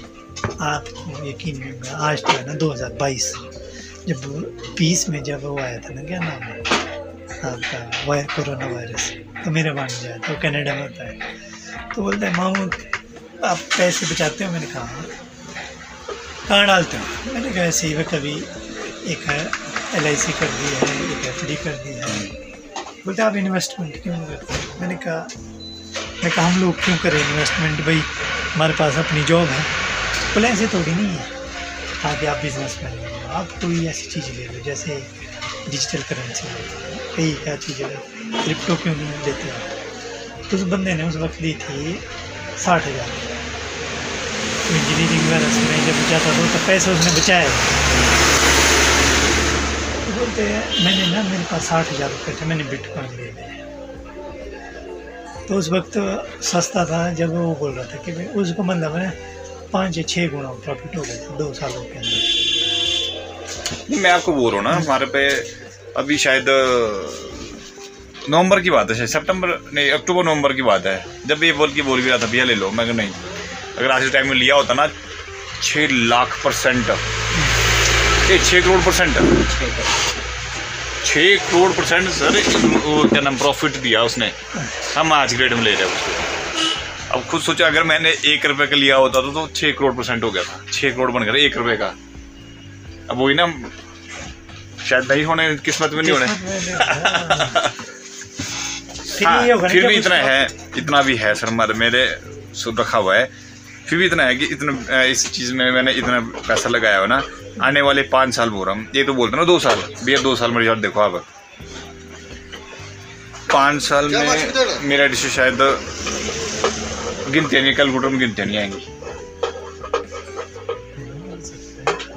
आप 0.63 0.85
यकीन 1.27 1.59
नहीं 1.59 1.91
आज 2.07 2.23
तो 2.23 2.33
है 2.33 2.47
ना 2.47 2.55
2022 2.55 3.33
जब 4.09 4.45
पीस 4.79 5.09
में 5.09 5.23
जब 5.23 5.45
वो 5.45 5.61
आया 5.61 5.79
था 5.79 5.95
ना, 5.95 6.03
क्या 6.03 6.21
नाम 6.21 6.43
है? 6.43 6.59
आपका 7.45 8.03
वायर, 8.07 8.25
कोरोना 8.25 8.67
वायरस। 8.67 9.11
तो 9.45 9.51
मेरा 9.51 9.75
मान 9.75 9.89
जाए 9.89 10.19
तो 10.19 10.41
कनाडा 10.41 10.75
में 10.75 10.83
होता 10.83 11.05
है 11.05 11.13
तो 11.97 12.03
बोलते 12.03 12.27
हैं, 12.27 12.37
मामू, 12.37 12.65
आप 13.45 13.59
पैसे 13.79 14.07
बचाते 14.07 14.45
हो? 14.45 14.53
मैंने 14.53 14.67
कहा 14.67 14.85
"हाँ।" 14.85 15.07
कहाँ 16.49 16.67
डालते 16.67 16.97
हो? 16.97 17.33
मैंने 17.33 17.51
कहा, 17.51 17.65
ऐसे 17.65 17.87
ही 17.87 17.95
कभी 17.95 18.45
एक 19.13 19.51
एल 19.95 20.07
आई 20.07 20.17
सी 20.17 20.33
कर 20.33 20.47
दी 20.47 20.65
है, 20.65 21.21
एक 21.21 21.27
एफ़ 21.27 21.47
डी 21.47 21.57
कर 21.57 21.71
दी 21.71 21.91
है। 21.91 22.27
बोलते 22.83 23.23
आप 23.23 23.37
इन्वेस्टमेंट 23.37 24.03
क्यों 24.03 24.19
करते 24.19 24.81
मैंने 24.81 24.95
कहा, 24.95 25.29
मैं 26.25 26.31
कहा, 26.31 26.47
हम 26.47 26.61
लोग 26.61 26.85
क्यों 26.85 26.97
करें 26.97 27.31
इन्वेस्टमेंट 27.31 27.81
भाई, 27.81 28.03
हमारे 28.55 28.73
पास 28.73 28.97
अपनी 28.97 29.25
जॉब 29.25 29.49
है। 29.49 29.61
बोले, 30.35 30.49
ऐसे 30.49 30.67
थोड़ी 30.67 30.95
नहीं 30.95 31.17
है। 31.17 31.27
आगे 32.05 32.27
आप 32.27 32.37
बिज़नेस 32.37 32.81
हो 32.83 33.16
आप 33.37 33.49
कोई 33.63 33.87
ऐसी 33.87 34.05
चीज़ 34.11 34.29
ले 34.37 34.45
लो, 34.47 34.59
जैसे 34.65 34.95
डिजिटल 35.71 36.03
करेंसी 36.09 36.47
कई 37.17 37.33
क्या 37.45 37.57
चीज़ें 37.57 37.89
क्रिप्टो 38.45 38.75
क्यों 38.83 38.95
नहीं 38.97 39.25
लेते 39.25 39.49
आप? 39.51 39.65
तो 40.51 40.57
उस 40.57 40.63
बंदे 40.73 40.95
ने 40.95 41.03
उस 41.09 41.17
वक्त 41.17 41.41
ली 41.43 41.53
थी 41.63 41.99
साठ 42.65 42.87
हज़ार। 42.87 43.11
तो 44.59 44.75
इंजीनियरिंग 44.77 45.27
वगैरह 45.27 45.51
से 45.51 45.63
मैं 45.71 45.81
जब 45.87 45.97
बचाता 46.03 46.33
था 46.33 46.47
तो 46.53 46.59
पैसे 46.67 46.93
उसने 46.93 47.11
बचाए। 47.21 47.49
तो 50.07 50.13
बोलते 50.13 50.43
हैं, 50.43 50.63
मैंने 50.85 51.07
ना, 51.07 51.23
मेरे 51.31 51.45
पास 51.53 51.69
साठ 51.69 51.93
हज़ार 51.93 52.11
रुपये 52.11 52.35
थे, 52.41 52.45
मैंने 52.47 52.65
बिटकॉइन 52.65 53.11
ले 53.11 53.23
लिया 53.23 53.55
तो 55.49 55.55
उस 55.55 55.69
वक्त 55.73 55.93
सस्ता 56.45 56.85
था, 56.85 57.01
जब 57.15 57.35
वो 57.35 57.55
बोल 57.57 57.73
रहा 57.73 57.85
था 57.85 57.99
कि 58.05 58.11
उसको 58.41 58.63
मतलब 58.63 58.97
है, 58.97 59.11
पाँच 59.73 59.99
या 59.99 60.05
छः 60.09 60.29
गुना 60.31 60.49
प्रॉफिट 60.65 60.97
हो 60.97 61.03
गया 61.03 61.17
था, 61.17 61.37
दो 61.37 61.53
सालों 61.55 61.85
के 61.85 61.99
अंदर। 61.99 62.36
नहीं, 63.73 64.01
मैं 64.01 64.11
आपको 64.11 64.33
बोल 64.33 64.53
रहा 64.53 64.61
हूँ 64.61 64.71
ना 64.71 64.77
हमारे 64.77 65.07
पे 65.07 65.29
अभी 65.97 66.19
शायद 66.19 66.45
नवंबर 68.31 68.61
की 68.61 68.71
बात 68.71 68.91
है 68.91 68.97
शायद 68.97 69.09
सितंबर 69.09 69.49
नहीं 69.75 69.91
अक्टूबर 69.91 70.25
नवंबर 70.25 70.53
की 70.53 70.63
बात 70.63 70.87
है। 70.87 71.05
जब 71.27 71.43
ये 71.45 71.53
बोल 71.53 71.73
के 71.73 71.83
बोल 71.83 72.01
भी 72.03 72.09
रहा 72.11 72.19
था 72.19 72.27
भैया 72.27 72.45
ले 72.45 72.55
लो 72.55 72.71
मैं 72.71 72.87
नहीं। 72.87 73.11
अगर 73.79 73.91
आज 73.91 74.03
के 74.03 74.11
टाइम 74.11 74.29
में 74.29 74.37
लिया 74.37 74.55
होता 74.55 74.75
ना 74.75 74.87
छः 75.63 75.89
लाख 75.91 76.41
परसेंट। 76.45 76.91
ये 78.31 78.39
छः 78.41 78.61
करोड़ 78.61 78.81
परसेंट। 78.85 79.15
छः 81.05 81.37
करोड़ 81.41 81.71
परसेंट 81.73 82.09
सर 82.11 82.41
क्या 83.09 83.21
नाम 83.21 83.37
प्रॉफिट 83.39 83.77
दिया 83.79 84.03
उसने। 84.03 84.31
हम 84.97 85.13
आज 85.13 85.35
डेट 85.39 85.53
में 85.53 85.63
ले 85.63 85.75
रहे 85.75 85.85
उसको। 85.85 87.15
अब 87.15 87.25
खुद 87.31 87.41
सोचा 87.41 87.67
अगर 87.67 87.83
मैंने 87.85 88.11
एक 88.27 88.47
रुपये 88.47 88.67
का 88.67 88.77
लिया 88.77 88.97
होता 88.97 89.21
तो, 89.21 89.31
तो 89.31 89.49
छह 89.55 89.71
करोड़ 89.71 89.93
परसेंट 89.95 90.25
हो 90.25 90.31
गया 90.31 90.43
था। 90.43 90.65
छह 90.73 90.91
करोड़ 90.91 91.11
बन 91.11 91.23
गया 91.23 91.45
एक 91.47 91.57
रुपये 91.57 91.77
का। 91.77 91.95
अब 93.11 93.19
वही 93.19 93.35
ना 93.35 93.47
शायद 94.89 95.13
नहीं 95.13 95.25
होने 95.25 95.55
किस्मत 95.65 95.93
में 95.93 96.03
नहीं 96.03 96.13
होने। 96.13 96.27
हाँ, 99.25 99.59
फिर 99.69 99.87
भी 99.89 99.95
इतना 99.95 100.15
है 100.15 100.47
इतना 100.77 101.03
भी 101.03 101.17
है 101.17 101.35
सर 101.35 101.51
मर 101.51 101.73
मेरे 101.83 102.05
रखा 102.81 102.99
हुआ 102.99 103.17
है। 103.17 103.25
फिर 103.89 103.99
भी 103.99 104.07
इतना 104.07 104.23
है 104.25 104.37
कि 104.37 104.45
इतना 104.45 105.03
इस 105.03 105.31
चीज़ 105.33 105.53
में 105.55 105.71
मैंने 105.73 105.93
इतना 105.93 106.21
पैसा 106.49 106.69
लगाया 106.69 106.99
हो 106.99 107.07
ना 107.07 107.23
आने 107.63 107.81
वाले 107.81 108.03
पाँच 108.13 108.35
साल 108.35 108.51
बोल 108.51 108.67
रहा 108.67 108.75
हूँ 108.75 108.87
ये 108.97 109.05
तो 109.05 109.15
बोलते 109.15 109.37
हैं 109.37 109.43
ना 109.43 109.47
दो 109.53 109.59
साल 109.59 109.83
भैया 110.05 110.21
दो 110.23 110.35
साल 110.37 110.51
मेरे 110.51 110.75
देखो 110.81 111.01
आप। 111.01 111.25
पाँच 113.53 113.83
साल 113.83 114.09
में 114.09 114.79
मेरा 114.89 115.07
डिश 115.07 115.27
शायद 115.37 115.59
गिनते 117.33 117.61
नहीं 117.63 117.75
कैलकुलेटर 117.75 118.09
में 118.09 118.19
गिनते 118.19 118.45
नहीं 118.45 118.59
आएँगी। 118.59 118.87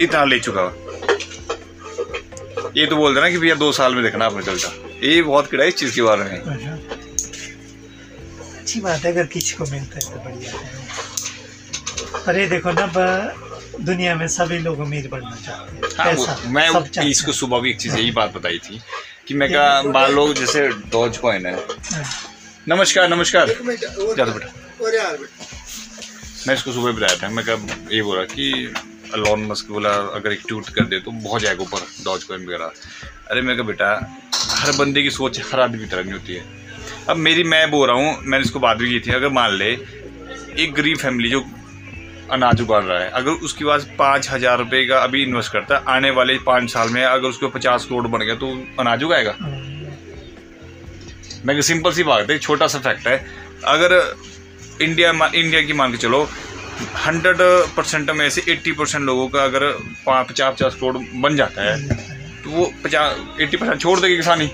इतना 0.02 0.24
ले 0.26 0.40
चुका 0.40 0.62
हूँ। 0.62 0.88
ये 2.78 2.86
तो 2.86 2.96
बोलते 2.96 3.22
ना 3.22 3.30
कि 3.30 3.38
भैया 3.38 3.56
दो 3.56 3.72
साल 3.72 3.96
में 3.96 4.04
देखना 4.04 4.26
आपने 4.26 4.44
चलता। 4.44 4.70
ये 5.08 5.22
बहुत 5.22 5.50
किड़ा 5.52 5.64
है 5.64 5.70
इस 5.70 5.76
चीज़ 5.76 5.96
के 5.96 6.02
बारे 6.02 6.24
में। 6.24 6.42
अच्छा। 6.42 6.78
अच्छी 8.60 8.80
बात 8.82 9.06
है 9.06 9.12
अगर 9.12 9.26
किसी 9.26 9.56
को 9.56 9.66
मिलता 9.66 10.00
है 10.06 10.14
तो 10.14 10.20
बढ़िया 10.30 10.52
है। 10.52 10.88
पर 12.26 12.40
ये 12.40 12.48
देखो 12.48 12.72
ना 12.72 12.86
ब- 12.96 13.46
दुनिया 13.82 14.16
में 14.16 14.28
सभी 14.28 14.58
लोग 14.60 14.80
अमीर 14.80 15.08
बनना 15.08 15.36
चाहते 15.46 15.76
हैं। 15.76 15.94
हाँ, 15.98 16.06
पैसा 16.06 16.50
मैं 16.50 17.06
इसको 17.10 17.32
सुबह 17.32 17.60
भी 17.60 17.70
एक 17.70 17.78
चीज़ 17.78 17.98
यही 17.98 18.12
बात 18.12 18.34
बताई 18.34 18.58
थी 18.58 18.82
कि 19.28 19.34
मैं 19.34 19.52
कहा 19.54 19.82
मान 19.84 20.12
लो 20.12 20.34
जैसे 20.34 20.68
डॉज 20.68 21.18
कॉइन 21.18 21.46
है। 21.46 21.54
हाँ, 21.56 22.04
नमस्कार 22.68 23.08
नमस्कार। 23.10 23.48
ज़्यादा 23.50 24.32
बेटा। 24.32 24.48
मैं 26.48 26.54
इसको 26.56 26.72
सुबह 26.72 26.92
बताया 26.92 27.16
था। 27.16 27.30
मैं 27.30 27.46
कहा 27.46 27.56
ये 27.92 28.02
बोला 28.02 28.24
कि 28.24 28.74
लॉन 29.18 29.46
मस्क 29.46 29.72
वाला 29.72 29.90
अगर 30.16 30.32
एक 30.32 30.42
ट्वीट 30.48 30.70
कर 30.70 30.86
दे 30.86 31.00
तो 31.00 31.12
बहुत 31.14 31.42
जाएगा 31.42 31.64
ऊपर 31.64 31.86
डॉज 32.06 32.24
कॉइन 32.24 32.46
वगैरह। 32.46 32.72
अरे 33.30 33.42
मैं 33.42 33.56
कहा, 33.58 33.66
बेटा, 33.68 33.90
हर 34.56 34.72
बंदे 34.78 35.04
की 35.04 35.10
सोच 35.12 35.40
हर 35.52 35.60
आदमी 35.60 35.80
की 35.80 35.86
तरह 35.86 36.04
नहीं 36.04 36.14
होती 36.14 36.34
है। 36.34 36.44
अब 37.10 37.18
मेरी 37.18 37.44
मैं 37.46 37.70
बोल 37.72 37.88
रहा 37.88 37.96
हूँ, 37.98 38.18
मैंने 38.22 38.44
इसको 38.44 38.60
बात 38.60 38.78
भी 38.78 38.90
की 38.90 39.00
थी, 39.00 39.14
अगर 39.14 39.30
मान 39.32 39.54
ले, 39.54 39.72
एक 40.58 40.74
गरीब 40.74 40.98
फैमिली 40.98 41.30
जो 41.30 41.44
अनाज 42.32 42.62
उगाड़ 42.62 42.84
रहा 42.84 43.00
है, 43.00 43.10
अगर 43.12 43.32
उसके 43.44 43.66
पास 43.66 43.88
पाँच 44.00 44.30
हज़ार 44.30 44.58
रुपये 44.58 44.86
का 44.86 44.98
अभी 45.00 45.24
इन्वेस्ट 45.24 45.52
करता 45.54 45.76
है, 45.76 45.84
आने 45.88 46.10
वाले 46.12 46.38
पाँच 46.46 46.70
साल 46.72 46.90
में 46.90 47.04
अगर 47.04 47.28
उसको 47.28 47.48
पचास 47.50 47.86
करोड़ 47.86 48.08
बन 48.08 48.26
गया 48.26 48.36
तो 48.36 48.52
अनाज 48.80 49.04
उगाएगा। 49.04 49.36
मैं 51.46 51.62
सिंपल 51.64 51.92
सी 51.92 52.04
बात 52.04 52.30
है 52.30 52.38
छोटा 52.40 52.68
सा 52.68 52.80
फैक्ट 52.80 53.08
है, 53.08 53.18
अगर 53.66 53.94
इंडिया 54.82 55.10
इंडिया 55.26 55.62
की 55.62 55.74
मान 55.74 55.92
के 55.92 55.98
चलो 55.98 56.28
हंड्रेड 56.98 57.38
परसेंट 57.76 58.10
में 58.12 58.30
से 58.30 58.44
एट्टी 58.50 58.72
परसेंट 58.72 59.04
लोगों 59.06 59.28
का 59.30 59.44
अगर 59.44 59.68
पचास 60.08 60.54
पचास 60.54 60.76
करोड़ 60.76 60.98
बन 60.98 61.36
जाता 61.36 61.64
है 61.64 61.98
तो 62.44 62.50
वो 62.50 62.72
पचास 62.84 63.42
एट्टी 63.42 63.58
परसेंट 63.58 63.82
छोड़ 63.82 64.00
देगी 64.00 64.16
किसानी। 64.16 64.52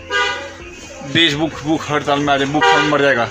देश 1.13 1.33
भूख 1.35 1.61
भूख 1.63 1.89
हड़ताल 1.91 2.19
में 2.19 2.33
आ 2.33 2.37
जाए, 2.37 2.47
भूख 2.47 2.63
मर 2.85 3.01
जाएगा। 3.01 3.25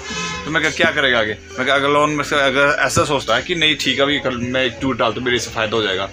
तो 0.45 0.51
मैं 0.51 0.63
कहा 0.63 0.71
क्या 0.73 0.91
करेगा 0.93 1.19
आगे? 1.19 1.37
मैं 1.59 1.67
अगर 1.67 1.89
लोन 1.89 2.11
में 2.11 2.25
से 2.25 2.37
अगर 2.37 2.77
ऐसा 2.81 3.05
सोचता 3.05 3.37
है 3.37 3.43
कि 3.43 3.55
नहीं, 3.55 3.77
ठीक 3.77 3.99
है, 3.99 4.03
अभी 4.03 4.19
कल 4.21 4.37
मैं 4.37 4.65
एक 4.65 4.79
टूट 4.81 4.99
डालता 4.99 5.19
हूँ, 5.19 5.25
मेरे 5.25 5.39
से 5.39 5.51
फ़ायदा 5.51 5.77
हो 5.77 5.83
जाएगा। 5.83 6.07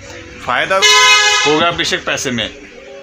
फ़ायदा 0.46 0.80
होगा 1.46 1.72
बेशक 1.72 2.06
पैसे 2.06 2.32
में, 2.32 2.48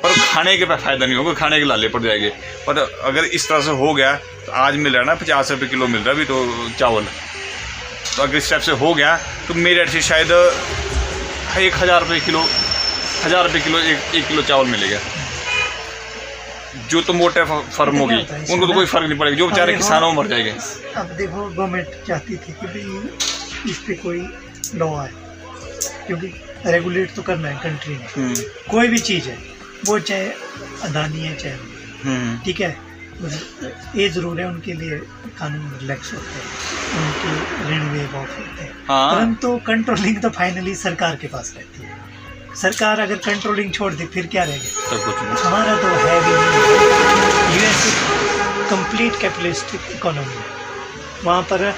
पर 0.02 0.14
खाने 0.24 0.56
के 0.58 0.64
फ़ायदा 0.66 1.06
नहीं 1.06 1.16
होगा, 1.16 1.32
खाने 1.34 1.58
के 1.58 1.64
लाले 1.64 1.88
पड़ 1.88 2.02
जाएँगे। 2.02 2.28
पर 2.66 2.78
अगर 2.78 3.24
इस 3.24 3.48
तरह 3.48 3.60
से 3.60 3.70
हो 3.72 3.94
गया 3.94 4.14
तो 4.46 4.52
आज 4.54 4.76
मिल 4.76 4.92
रहा 4.92 5.02
है 5.02 5.06
ना, 5.06 5.14
पचास 5.14 5.50
रुपये 5.50 5.68
किलो 5.68 5.86
मिल 5.86 6.00
रहा 6.00 6.10
है 6.10 6.16
अभी 6.16 6.24
तो 6.24 6.68
चावल। 6.78 7.04
तो 8.18 8.22
अगर 8.22 8.36
इस 8.36 8.50
टाइप 8.50 8.62
से 8.62 8.72
हो 8.78 8.92
गया 8.94 9.16
तो 9.46 9.54
मेरे 9.54 9.86
से 9.86 10.00
शायद 10.02 10.30
एक 11.58 11.74
हज़ार 11.74 12.00
रुपये 12.02 12.20
किलो 12.20 12.40
हज़ार 13.24 13.44
रुपये 13.46 13.60
किलो 13.62 13.78
एक 13.90 14.14
एक 14.14 14.26
किलो 14.28 14.42
चावल 14.42 14.66
मिलेगा। 14.66 14.98
जो 16.90 17.00
तो 17.02 17.12
मोटे 17.12 17.44
फर्म 17.44 17.98
होगी 17.98 18.16
उनको 18.52 18.66
तो 18.66 18.72
कोई 18.74 18.86
फ़र्क 18.86 19.06
नहीं 19.08 19.18
पड़ेगा 19.18 19.36
जो 19.38 19.48
बेचारे 19.48 19.76
किसानों 19.76 20.12
मर 20.12 20.26
जाएँगे। 20.26 20.54
अब 21.00 21.06
देखो 21.16 21.48
गवर्नमेंट 21.48 21.86
चाहती 22.06 22.36
थी 22.36 22.52
कि 22.60 22.66
इस 23.70 23.78
पर 23.78 23.94
कोई 24.02 24.20
लॉ 24.82 24.88
आए 24.98 25.12
क्योंकि 26.06 26.32
रेगुलेट 26.66 27.14
तो 27.14 27.22
करना 27.22 27.48
है 27.48 27.56
कंट्री 27.62 27.94
में। 27.94 28.08
हम्म, 28.16 28.34
कोई 28.70 28.88
भी 28.88 28.98
चीज़ 29.10 29.28
है 29.28 29.38
वो 29.86 29.98
चाहे 30.10 30.26
अदानी 30.90 31.20
है 31.20 31.34
चाहे 31.36 31.54
हम्म, 32.04 32.38
ठीक 32.44 32.60
है 32.60 32.76
ये 33.96 34.08
ज़रूर 34.08 34.40
है 34.40 34.46
उनके 34.48 34.72
लिए 34.82 35.00
कानून 35.38 35.78
रिलैक्स 35.80 36.12
होते 36.14 36.34
हैं। 36.34 36.77
उनके 36.96 37.70
ऋण 37.70 37.88
वेव 37.88 38.16
ऑफ़ 38.16 38.30
होते 38.30 38.62
हैं। 38.62 38.72
हाँ। 38.88 39.14
परंतु 39.14 39.56
कंट्रोलिंग 39.66 40.20
तो 40.22 40.30
फाइनली 40.30 40.74
सरकार 40.74 41.16
के 41.16 41.26
पास 41.26 41.52
रहती 41.56 41.82
है। 41.82 41.96
सरकार 42.56 43.00
अगर 43.00 43.16
कंट्रोलिंग 43.24 43.72
छोड़ 43.72 43.92
दे 43.94 44.06
फिर 44.06 44.26
क्या 44.26 44.44
रह 44.44 44.56
गया 44.56 44.88
सब 44.90 45.04
कुछ 45.04 45.22
नहीं। 45.22 45.44
हमारा 45.44 45.74
तो 45.76 45.88
है 46.04 46.20
भी 46.20 46.32
नहीं। 46.32 47.58
यूएस 47.58 47.84
कंप्लीट 48.70 49.20
कैपिटलिस्टिक 49.20 49.80
इकोनॉमी 49.96 50.34
है 50.34 50.56
वहाँ 51.24 51.42
पर 51.42 51.70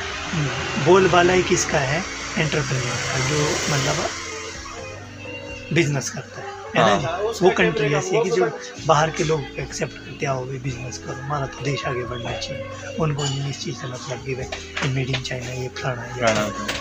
बोलबाला 0.85 1.33
ही 1.33 1.43
किसका 1.43 1.79
है? 1.79 2.03
एंटरप्रेन्योर 2.39 2.97
का 2.97 3.19
जो 3.29 3.39
मतलब 3.75 3.97
बिज़नेस 5.75 6.11
करता 6.11 6.41
है। 6.41 6.60
है। 6.77 7.03
ना? 7.03 7.17
वो 7.43 7.51
कंट्री 7.59 7.95
ऐसी 7.95 8.17
है 8.17 8.23
कि 8.25 8.31
जो 8.31 8.51
बाहर 8.87 9.11
के 9.11 9.25
लोग 9.25 9.59
एक्सेप्ट 9.59 9.95
करते 9.95 10.27
आओ 10.27 10.45
भी 10.45 10.59
बिज़नेस 10.59 10.99
करो। 10.99 11.15
हमारा 11.23 11.47
तो 11.47 11.65
देश 11.65 11.85
आगे 11.87 12.05
बढ़ना 12.05 12.37
चाहिए 12.39 12.97
उनको 13.01 13.25
नहीं 13.25 13.51
इस 13.51 13.61
चीज़ 13.65 13.77
से 13.77 13.87
मतलब 13.87 14.25
कि 14.27 14.35
भाई 14.35 14.89
मेड 14.95 15.11
इन 15.11 15.23
चाइना 15.23 15.53
ये 15.53 15.69
फलाना 15.69 16.03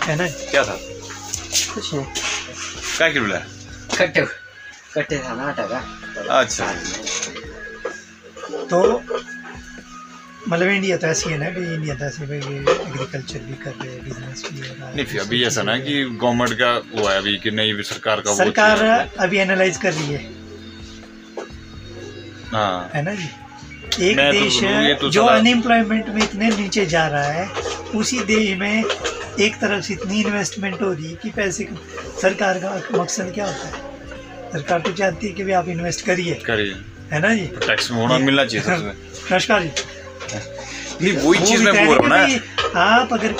है 0.04 0.16
ना? 0.16 0.28
क्या 0.50 0.64
था? 0.64 0.76
कुछ 1.74 1.94
नहीं। 1.94 2.04
क्या 2.96 3.08
किलो 3.08 3.24
मिला 3.24 3.38
कट्टे। 3.98 4.26
कट्टे 4.94 5.18
था 5.18 5.34
ना 5.34 6.38
अच्छा। 6.38 6.66
तो 8.70 8.78
मतलब 10.50 10.68
इंडिया 10.68 10.96
तो 10.96 11.06
ऐसी 11.06 11.30
है 11.30 11.38
ना 11.38 11.50
कि 11.50 11.60
इंडिया 11.74 11.94
तो 11.94 12.04
ऐसे 12.04 12.26
भाई 12.26 12.38
एग्रीकल्चर 12.38 13.38
भी 13.38 13.54
कर 13.54 13.70
रहे 13.70 13.92
हैं 13.92 14.04
बिज़नेस 14.04 14.42
भी 14.52 14.60
हो 14.60 14.74
रहा 14.74 14.88
है 14.88 14.94
नहीं 14.96 15.04
फिर 15.06 15.20
अभी 15.20 15.44
ऐसा 15.44 15.62
ना 15.62 15.76
कि 15.78 16.02
गवर्नमेंट 16.04 16.52
का 16.52 16.72
वो 16.94 17.08
है 17.08 17.16
अभी 17.18 17.36
कि 17.38 17.50
नहीं 17.50 17.74
भी 17.74 17.82
सरकार 17.82 18.20
का 18.20 18.34
सरकार 18.34 18.82
अभी 19.18 19.38
एनालाइज 19.38 19.76
कर 19.76 19.92
रही 19.92 20.12
है। 20.12 20.28
हाँ। 22.52 22.90
है 22.94 23.02
ना 23.02 23.14
जी? 23.14 23.28
एक 24.10 24.16
तो 24.18 24.32
देश 24.32 24.60
तो 25.00 25.10
जो 25.10 25.24
अनएम्प्लॉयमेंट 25.24 26.08
में 26.08 26.22
इतने 26.22 26.48
नीचे 26.56 26.86
जा 26.86 27.06
रहा 27.06 27.22
है 27.22 27.48
उसी 27.94 28.18
देश 28.24 28.56
में 28.58 28.84
एक 29.40 29.54
तरफ़ 29.56 29.84
से 29.84 29.94
इतनी 29.94 30.20
इन्वेस्टमेंट 30.20 30.82
हो 30.82 30.92
रही 30.92 31.10
है 31.10 31.14
कि 31.14 31.30
पैसे 31.30 31.68
सरकार 32.22 32.58
का 32.58 32.74
मकसद 32.98 33.30
क्या 33.34 33.46
होता 33.46 33.66
है? 33.66 33.72
सरकार 34.52 34.80
तो 34.80 34.92
चाहती 34.92 35.26
है 35.26 35.32
कि 35.32 35.44
भाई 35.44 35.52
आप 35.52 35.68
इन्वेस्ट 35.68 36.04
करिए। 36.06 36.34
करिए। 36.34 36.74
है 37.12 37.20
ना 37.20 37.34
जी? 37.34 37.46
टैक्स 37.66 37.90
होना 37.90 38.18
मिलना 38.18 38.44
चाहिए 38.44 38.92
नमस्कार 39.32 39.62
जी। 39.62 39.68
नहीं 40.36 41.12
वही 41.18 41.46
चीज़ 41.46 41.62
मैं 41.64 41.86
बोल 41.86 41.96
रहा 41.98 42.22
हूँ 42.22 42.30
ना। 42.30 42.80
आप 42.80 43.12
अगर 43.12 43.34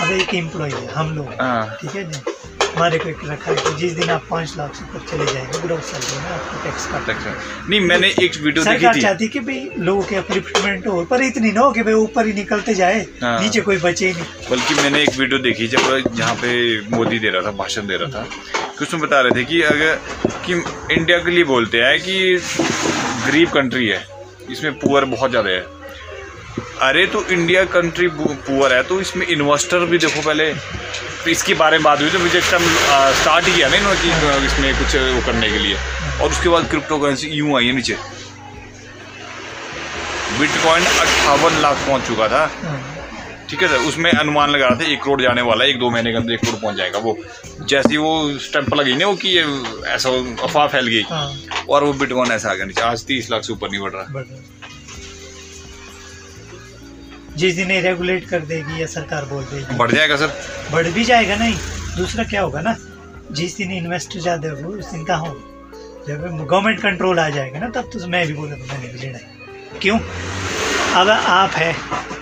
अब 0.00 0.10
एक 0.12 0.34
एम्प्लॉय 0.34 0.70
है 0.70 0.86
हम 0.92 1.16
लोग। 1.16 1.32
हाँ। 1.40 1.78
ठीक 1.80 1.94
है 1.96 2.10
जी? 2.12 2.20
हमारे 2.70 2.98
को 2.98 3.08
एक 3.08 3.18
रखा 3.24 3.50
है 3.50 3.56
कि 3.56 3.74
जिस 3.78 3.92
दिन 3.92 4.10
आप 4.10 4.26
पाँच 4.30 4.54
लाख 4.56 4.74
से 4.74 4.84
ऊपर 4.84 5.06
चले 5.08 5.24
जाएँगे 5.32 5.58
ग्रोथ 5.62 5.80
सैलरी 5.80 6.18
में 6.18 6.30
आपको 6.32 6.62
टैक्स 6.64 6.86
काट 6.86 7.06
टैक्स 7.06 7.24
नहीं 7.68 7.80
मैंने 7.80 8.08
एक 8.22 8.36
वीडियो 8.42 8.64
देखी 8.64 8.86
थी। 8.88 9.00
चाहती 9.00 9.24
है 9.24 9.30
कि 9.30 9.40
भाई 9.40 9.70
लोगों 9.78 10.02
के 10.02 10.16
अपलिफ्टमेंट 10.16 10.86
हो 10.86 11.04
पर 11.04 11.22
इतनी 11.22 11.52
ना 11.52 11.60
हो 11.60 11.72
कि 11.72 11.82
भाई 11.82 11.94
ऊपर 11.94 12.26
ही 12.26 12.32
निकलते 12.32 12.74
जाए 12.74 13.00
हाँ। 13.22 13.40
नीचे 13.40 13.60
कोई 13.60 13.76
बचे 13.78 14.06
ही 14.06 14.12
नहीं। 14.12 14.50
बल्कि 14.50 14.74
मैंने 14.74 15.02
एक 15.02 15.16
वीडियो 15.18 15.38
देखी 15.40 15.66
जब 15.68 16.14
जहाँ 16.14 16.34
पे 16.34 16.54
मोदी 16.96 17.18
दे 17.18 17.30
रहा 17.30 17.42
था 17.42 17.50
भाषण 17.58 17.86
दे 17.86 17.96
रहा 17.96 18.10
था 18.10 18.26
कि 18.78 18.84
उसमें 18.84 19.02
बता 19.02 19.20
रहे 19.20 19.40
थे 19.40 19.44
कि 19.44 19.60
अगर 19.62 19.98
कि 20.46 20.62
इंडिया 20.94 21.18
के 21.18 21.30
लिए 21.30 21.44
बोलते 21.44 21.82
हैं 21.82 21.98
कि 22.00 22.36
गरीब 23.26 23.50
कंट्री 23.50 23.88
है 23.88 24.04
इसमें 24.50 24.78
पुअर 24.78 25.04
बहुत 25.06 25.30
ज़्यादा 25.30 25.50
है। 25.50 25.79
अरे 26.82 27.06
तो 27.06 27.22
इंडिया 27.30 27.64
कंट्री 27.72 28.08
पुअर 28.18 28.72
है 28.72 28.82
तो 28.82 29.00
इसमें 29.00 29.26
इन्वेस्टर 29.26 29.84
भी 29.86 29.98
देखो 29.98 30.20
पहले 30.22 30.52
तो 31.24 31.30
इसके 31.30 31.54
बारे 31.54 31.78
में 31.78 31.84
बात 31.84 32.00
हुई 32.00 32.10
तो 32.10 32.18
मुझे 32.18 32.40
टाइम 32.40 32.62
स्टार्ट 33.20 33.44
किया 33.46 33.68
ना 33.68 33.76
इन्होंने 33.76 34.00
कि 34.00 34.46
इसमें 34.46 34.72
कुछ 34.78 34.96
वो 34.96 35.20
करने 35.26 35.50
के 35.50 35.58
लिए। 35.58 35.76
और 36.20 36.30
उसके 36.30 36.48
बाद 36.48 36.68
क्रिप्टो 36.70 36.98
करेंसी 36.98 37.28
यूँ 37.30 37.56
आई 37.56 37.66
है 37.66 37.72
नीचे। 37.72 37.96
बिटकॉइन 40.38 40.84
अट्ठावन 40.84 41.60
लाख 41.62 41.86
पहुँच 41.86 42.06
चुका 42.06 42.28
था। 42.28 42.46
ठीक 43.50 43.62
है 43.62 43.68
सर 43.68 43.88
उसमें 43.88 44.10
अनुमान 44.12 44.50
लगा 44.50 44.66
रहा 44.66 44.80
था 44.80 44.84
एक 44.92 45.02
करोड़ 45.02 45.20
जाने 45.22 45.42
वाला 45.42 45.64
है 45.64 45.70
एक 45.70 45.78
दो 45.78 45.90
महीने 45.90 46.10
के 46.10 46.16
अंदर 46.16 46.32
एक 46.32 46.40
करोड़ 46.40 46.60
पहुँच 46.60 46.76
जाएगा 46.76 46.98
वो। 46.98 47.16
जैसे 47.68 47.96
वो 47.96 48.38
स्टैंप 48.40 48.74
लगी 48.74 48.94
ना 48.96 49.06
वो 49.06 49.14
कि 49.16 49.28
ये 49.28 49.44
ऐसा 49.94 50.10
अफवाह 50.44 50.66
फैल 50.66 50.86
गई। 50.86 51.02
हाँ। 51.10 51.32
और 51.68 51.84
वो 51.84 51.92
बिटकॉइन 51.94 52.32
ऐसा 52.32 52.50
आ 52.50 52.54
गया 52.54 52.66
नीचे 52.66 52.82
आज 52.82 53.04
तीस 53.06 53.30
लाख 53.30 53.42
से 53.44 53.52
ऊपर 53.52 53.70
नहीं 53.70 53.80
बढ़ 53.80 53.92
रहा। 53.94 54.24
जिस 57.36 57.54
दिन 57.56 57.70
ये 57.70 57.80
रेगुलेट 57.80 58.28
कर 58.28 58.40
देगी 58.46 58.80
या 58.80 58.86
सरकार 58.88 59.24
बोल 59.24 59.42
देगी। 59.44 59.76
बढ़ 59.76 59.90
जाएगा 59.92 60.16
सर। 60.16 60.32
बढ़ 60.72 60.88
भी 60.88 61.04
जाएगा 61.04 61.36
नहीं 61.36 61.54
दूसरा 61.96 62.24
क्या 62.24 62.42
होगा 62.42 62.60
ना? 62.60 62.76
जिस 63.32 63.56
दिन 63.56 63.72
इन्वेस्टर 63.72 64.20
ज़्यादा 64.20 64.50
होगा 64.50 64.78
उस 64.78 64.90
दिन 64.92 65.04
कहाँ 65.04 65.20
होगा 65.20 66.06
जब 66.08 66.46
गवर्नमेंट 66.46 66.80
कंट्रोल 66.82 67.18
आ 67.18 67.28
जाएगा 67.30 67.58
ना 67.58 67.68
तब 67.70 67.90
तो 67.92 68.06
मैं 68.08 68.26
भी 68.26 68.34
बोलूँगा 68.34 68.64
मैंने 68.64 68.92
भी 68.92 68.98
लेना 68.98 69.18
है। 69.18 69.78
क्यों? 69.80 69.98
अब 70.96 71.08
आप 71.08 71.50
है 71.50 71.74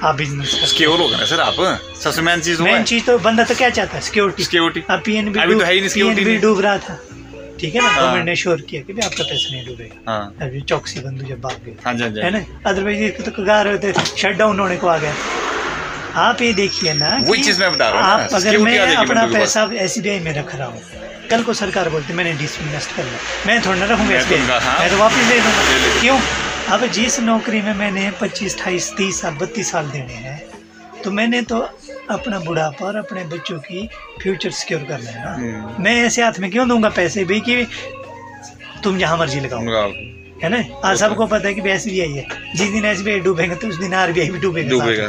आप 0.02 0.14
बिज़नेस 0.14 0.48
सिक्योर 0.70 1.00
हो। 1.00 1.08
गए 1.08 1.16
ना 1.16 1.24
सर 1.24 1.40
आप? 1.40 1.54
सबसे 2.02 2.22
मेन 2.22 2.40
चीज़ 2.40 2.62
मेन 2.62 2.84
चीज़ 2.84 3.04
तो 3.04 3.18
बंदा 3.18 3.44
तो 3.44 3.54
क्या 3.54 3.70
चाहता 3.70 3.94
है? 3.94 4.00
सिक्योरिटी 4.00 4.44
सिक्योरिटी 4.44 4.82
अब 4.90 5.02
पीएनबी 5.04 5.40
अभी 5.40 5.54
तो 5.54 5.64
है 5.64 5.72
ही 5.74 5.80
नहीं 5.80 6.24
नहीं। 6.24 6.38
डूब 6.40 6.60
रहा 6.60 6.78
था। 6.78 6.98
ठीक 7.60 7.74
है 7.74 7.80
ना? 7.82 7.88
हाँ। 7.88 8.00
गवर्नमेंट 8.00 8.26
ने 8.26 8.36
श्योर 8.36 8.60
किया 8.68 8.80
कि 8.82 8.92
आपका 9.00 9.24
पैसा 9.24 9.48
नहीं 9.52 9.66
डूबेगा। 9.66 10.12
हाँ। 10.12 10.60
चौकसी 10.60 11.00
बंधु 11.00 11.26
जब 11.26 11.40
भाग 11.40 11.56
गए। 11.64 11.74
हाँ 11.84 11.94
हाँ 11.94 12.08
है 12.24 12.30
ना? 12.30 12.44
अदरवाइज़ 12.66 13.00
ये 13.00 13.08
तो 13.20 13.30
कगार 13.32 13.68
होते 13.68 13.92
शट 14.16 14.36
डाउन 14.38 14.60
होने 14.60 14.76
को 14.76 14.86
आ 14.86 14.96
गया। 14.98 15.14
आप 16.18 16.42
ये 16.42 16.52
देखिए 16.54 16.92
ना 16.94 17.08
वही 17.22 17.42
चीज़ 17.42 17.60
मैं 17.60 17.72
बता 17.72 17.88
रहा 17.88 18.14
हूँ 18.14 18.22
आप 18.22 18.34
अगर 18.34 18.58
मैं 18.58 18.78
अपना 18.96 19.26
पास। 19.28 19.56
एस 19.56 19.98
में 20.24 20.32
रख 20.34 20.54
रहा 20.54 20.66
हूँ। 20.66 20.82
कल 21.30 21.42
को 21.42 21.52
सरकार 21.54 21.88
बोलती 21.90 22.12
मैंने 22.12 22.32
डिसइन्वेस्ट 22.34 22.96
कर 22.96 23.04
लिया। 23.04 23.18
मैं 23.46 23.60
थोड़ा 23.66 23.78
ना 23.78 23.86
रखूँगा 23.86 24.14
एस 24.16 24.26
हाँ। 24.64 24.78
मैं 24.78 24.90
तो 24.90 24.98
वापस 24.98 25.28
ले 25.30 25.40
दूँगा 25.40 26.00
क्यों? 26.00 26.18
अब 26.68 26.86
जिस 26.92 27.18
नौकरी 27.20 27.60
में 27.62 27.74
मैंने 27.74 28.10
पच्चीस 28.20 28.56
अट्ठाईस 28.56 28.92
तीस 28.96 29.20
साल 29.20 29.34
बत्तीस 29.34 29.70
साल 29.70 29.90
देने 29.90 30.14
हैं 30.24 30.42
तो 31.04 31.10
मैंने 31.10 31.42
तो 31.42 31.58
अपना 32.10 32.38
बुढ़ापा 32.40 32.86
और 32.86 32.96
अपने 32.96 33.24
बच्चों 33.36 33.58
की 33.68 33.88
फ्यूचर 34.22 34.50
सिक्योर 34.60 34.82
करना 34.88 35.10
है 35.10 35.24
ना 35.24 35.34
हम्म। 35.34 35.82
मैं 35.84 35.94
ऐसे 36.04 36.22
हाथ 36.22 36.38
में 36.40 36.50
क्यों 36.50 36.68
दूँगा 36.68 36.88
पैसे 37.00 37.24
भी 37.24 37.40
कि 37.48 37.66
तुम 38.84 38.98
जहाँ 38.98 39.16
मर्ज़ी 39.18 39.40
लगाओ। 39.40 39.92
है 40.42 40.48
ना? 40.48 40.58
आज 40.88 40.98
सबको 40.98 41.26
पता 41.26 41.48
है 41.48 41.54
कि 41.54 41.62
एस 41.70 41.84
बी 41.86 42.00
आई 42.00 42.12
है। 42.12 42.24
जिस 42.56 42.68
दिन 42.72 42.84
एस 42.84 43.00
बी 43.02 43.10
आई 43.12 43.20
डूबेगा 43.20 43.54
तो 43.62 43.68
उस 43.68 43.78
दिन 43.78 43.94
आर 43.94 44.12
बी 44.12 44.20
आई 44.20 44.28
भी 44.30 44.38
डूबेगा 44.38 44.68
डूबेगा। 44.70 45.08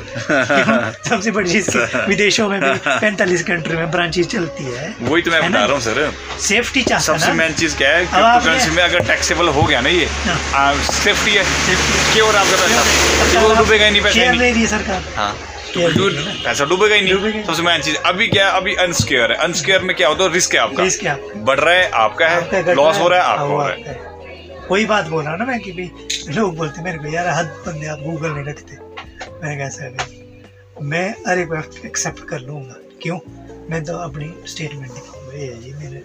सबसे 1.09 1.31
बड़ी 1.31 1.51
चीज़ 1.51 1.69
विदेशों 2.09 2.47
में 2.49 2.59
भी 2.61 2.71
पैंतालीस 2.87 3.43
कंट्री 3.49 3.77
में 3.77 3.91
ब्रांचेस 3.91 4.27
चलती 4.27 4.63
है। 4.63 4.87
वही 5.01 5.21
तो 5.21 5.31
मैं 5.31 5.41
है 5.41 5.49
बता 5.49 5.63
रहा 5.65 5.73
हूँ 5.73 5.81
सर 5.81 6.11
सेफ्टी 6.47 6.81
चाहता 6.81 7.03
सबसे 7.05 7.33
मेन 7.33 7.53
चीज़ 7.61 7.77
क्या 7.77 7.89
है 7.89 8.05
अब 8.05 8.09
क्रिप्टो 8.09 8.45
करेंसी 8.45 8.71
में 8.75 8.83
अगर 8.83 9.05
टैक्सेबल 9.07 9.49
हो 9.59 9.63
गया 9.63 9.81
ना 9.81 9.89
ये 9.89 10.07
हाँ। 10.25 10.73
सेफ्टी 11.03 11.31
है 11.31 11.43
Safety। 11.43 12.01
सिक्योर 12.07 12.35
आपका 12.35 12.65
पैसा 12.65 13.55
डूबेगा 13.59 13.85
ही 13.85 13.91
नहीं 13.91 14.01
पैसा 14.01 14.29
ही 14.31 14.37
ले 14.37 14.51
रही 14.51 14.61
है 14.61 14.67
सरकार। 14.67 15.48
तो। 15.77 16.43
पैसा 16.43 16.65
डूबेगा 16.65 16.95
ही 16.95 17.01
नहीं। 17.01 17.43
सबसे 17.43 17.61
मेन 17.61 17.81
चीज़ 17.81 17.95
अभी 17.95 18.27
क्या 18.27 18.49
है 18.49 18.57
अभी 18.57 18.75
अनसिक्योर 18.75 19.31
है। 19.31 19.37
अनसिक्योर 19.37 19.81
में 19.81 19.95
क्या 19.95 20.07
होता 20.07 20.23
है? 20.23 20.33
रिस्क 20.33 20.53
है 20.53 20.59
आपका। 20.59 21.17
बढ़ 21.35 21.59
रहा 21.59 21.73
है 21.73 21.89
आपका 21.89 22.27
है। 22.27 22.75
लॉस 22.75 22.97
हो 22.99 23.07
रहा 23.07 23.19
है 23.19 23.25
आपका 23.25 23.43
हो 23.43 23.67
रहा 23.67 23.69
है। 23.69 24.09
वही 24.71 24.85
बात 24.85 25.07
बोल 25.07 25.23
रहा 25.23 25.31
हूँ 25.31 25.39
ना 25.39 25.45
मैं 25.45 25.59
कि 25.59 25.71
भाई 25.71 25.91
लोग 26.33 26.55
बोलते 26.57 26.81
मेरे 26.81 26.97
को 26.97 27.07
यार 27.07 27.27
हद 27.27 27.45
बंदे 27.45 27.87
आप 27.87 27.99
गूगल 27.99 28.29
नहीं 28.29 28.45
रखते। 28.45 28.77
मैंने 29.43 29.57
कहा 29.57 29.65
ऐसा 29.65 29.89
भाई 29.89 30.41
मैं 30.81 31.13
अरे 31.13 31.41
एक्सेप्ट 31.85 32.29
कर 32.29 32.39
लूँगा। 32.39 32.75
क्यों? 33.01 33.19
मैं 33.69 33.83
तो 33.83 33.97
अपनी 33.97 34.33
स्टेटमेंट 34.47 34.91
दिखाऊँगा। 34.91 35.33
ये 35.33 35.47
जी 35.47 35.73
मेरे 35.73 36.03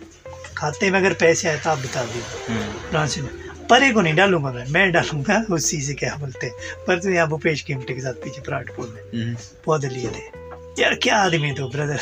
खाते 0.56 0.90
में 0.90 0.98
अगर 0.98 1.12
पैसे 1.12 1.48
आए 1.48 1.56
तो 1.56 1.70
आप 1.70 1.78
बता 1.78 2.02
दीजिए। 2.02 2.54
हम्म। 2.54 2.98
में। 3.22 3.43
परे 3.70 3.90
को 3.92 4.00
नहीं 4.00 4.14
डालूँगा 4.14 4.50
मैं 4.52 4.64
मैं 4.70 4.90
डालूँगा 4.92 5.44
उसी 5.54 5.80
से 5.80 5.94
क्या 5.94 6.14
बोलते 6.20 6.46
हैं। 6.46 6.54
पर 6.86 6.98
तो 7.00 7.10
यहाँ 7.10 7.28
भूपेश 7.28 7.62
कीमटे 7.62 7.94
के 7.94 8.00
साथ 8.00 8.14
पीछे 8.24 8.40
पराठपुर 8.46 8.88
में 8.88 9.22
हम्म। 9.22 9.36
पौधे 9.64 9.88
लिए 9.88 10.10
थे 10.10 10.82
यार 10.82 10.94
क्या 11.02 11.16
आदमी 11.16 11.52
तो 11.54 11.68
ब्रदर 11.68 12.00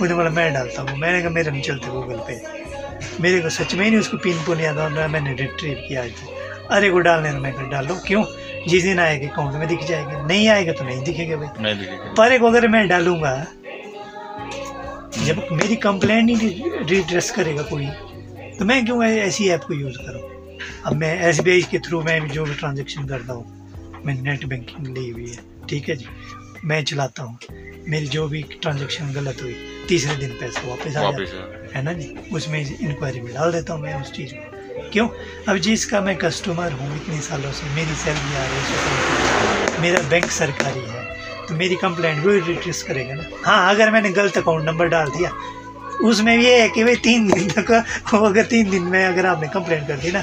मुझे 0.00 0.14
बोला 0.14 0.30
मैं 0.30 0.52
डालता 0.54 0.82
हूँ। 0.82 0.98
मैंने 0.98 1.20
कहा 1.22 1.30
मेरे 1.30 1.50
नहीं 1.50 1.62
चलते 1.62 1.90
गूगल 1.92 2.18
पे। 2.28 2.40
मेरे 3.22 3.40
को 3.40 3.48
सच 3.50 3.74
में 3.74 3.84
ही 3.84 3.90
नहीं 3.90 4.00
उसको 4.00 4.16
पिन 4.24 4.44
पुन 4.46 4.60
याद 4.60 4.78
और 4.78 5.08
मैंने 5.08 5.32
रिट्रीव 5.34 5.84
किया 5.88 6.02
आज। 6.02 6.12
अरे 6.70 6.90
को 6.90 6.98
डालने 7.00 7.32
में 7.38 7.52
कहा 7.52 7.68
डालो। 7.70 7.94
क्यों? 8.06 8.24
जिस 8.68 8.82
दिन 8.82 8.98
आएगा 9.00 9.28
अकाउंट 9.28 9.54
में 9.54 9.68
दिख 9.68 9.84
जाएगा? 9.88 10.22
नहीं 10.26 10.48
आएगा 10.48 10.72
तो 10.72 10.84
नहीं 10.84 11.02
दिखेगा 11.04 11.36
भाई। 11.36 12.14
पर 12.16 12.32
एक 12.32 12.42
अगर 12.44 12.68
मैं 12.68 12.86
डालूँगा 12.88 13.34
जब 15.24 15.46
मेरी 15.52 15.76
कंप्लेंट 15.78 16.30
ही 16.30 16.36
रिड्रेस 16.88 17.30
करेगा 17.30 17.62
कोई 17.62 17.86
तो 18.58 18.64
मैं 18.64 18.84
क्यों 18.84 19.04
ऐसी 19.04 19.48
ऐप 19.50 19.64
को 19.64 19.74
यूज़ 19.74 19.96
करूँ? 19.98 20.29
अब 20.86 20.94
मैं 20.96 21.08
एसबीआई 21.28 21.62
के 21.70 21.78
थ्रू 21.78 22.00
मैं 22.02 22.20
जो 22.28 22.44
भी 22.44 22.54
ट्रांजेक्शन 22.54 23.06
करता 23.06 23.32
हूँ 23.32 24.02
मैं 24.06 24.14
नेट 24.22 24.44
बैंकिंग 24.44 24.86
ली 24.96 25.08
हुई 25.10 25.30
है 25.30 25.66
ठीक 25.68 25.88
है 25.88 25.96
जी? 25.96 26.06
मैं 26.64 26.82
चलाता 26.84 27.22
हूँ। 27.22 27.38
मेरी 27.88 28.06
जो 28.06 28.26
भी 28.28 28.42
ट्रांजेक्शन 28.62 29.12
गलत 29.12 29.42
हुई 29.42 29.54
तीसरे 29.88 30.14
दिन 30.16 30.30
पैसा 30.40 30.68
वापस 30.68 30.96
आ 30.96 31.10
जाता 31.10 31.68
है 31.74 31.82
ना 31.82 31.92
जी? 31.92 32.08
उसमें 32.32 32.58
इंक्वायरी 32.60 33.20
में 33.20 33.32
डाल 33.34 33.52
देता 33.52 33.74
हूँ 33.74 33.82
मैं 33.82 34.00
उस 34.00 34.12
चीज़ 34.12 34.34
को। 34.34 34.88
क्यों? 34.92 35.08
अब 35.48 35.56
जिसका 35.56 36.00
मैं 36.00 36.16
कस्टमर 36.16 36.72
हूँ 36.72 36.96
इतने 36.96 37.20
सालों 37.20 37.52
से 37.52 37.68
मेरी 37.74 37.94
सैलरी 37.94 38.34
आ 38.34 38.46
रही 38.46 38.62
है 38.62 39.78
मेरा 39.80 40.02
बैंक 40.10 40.30
सरकारी 40.30 40.80
है 40.80 41.04
तो 41.48 41.54
मेरी 41.54 41.76
कंप्लेंट 41.76 42.24
भी 42.24 42.40
रिट्रेस 42.40 42.82
करेगा 42.82 43.14
ना? 43.14 43.24
हाँ 43.44 43.74
अगर 43.74 43.90
मैंने 43.90 44.10
गलत 44.12 44.38
अकाउंट 44.38 44.64
नंबर 44.64 44.88
डाल 44.88 45.10
दिया 45.10 45.32
उसमें 46.08 46.36
ये 46.36 46.60
है 46.60 46.68
कि 46.68 46.84
भाई 46.84 46.96
तीन 46.96 47.26
दिन 47.30 47.48
तक 47.48 47.70
अगर 48.14 48.44
तीन 48.44 48.70
दिन 48.70 48.82
में 48.82 49.04
अगर 49.04 49.26
आपने 49.26 49.48
कंप्लेंट 49.48 49.86
कर 49.88 49.96
दी 49.96 50.12
ना 50.12 50.22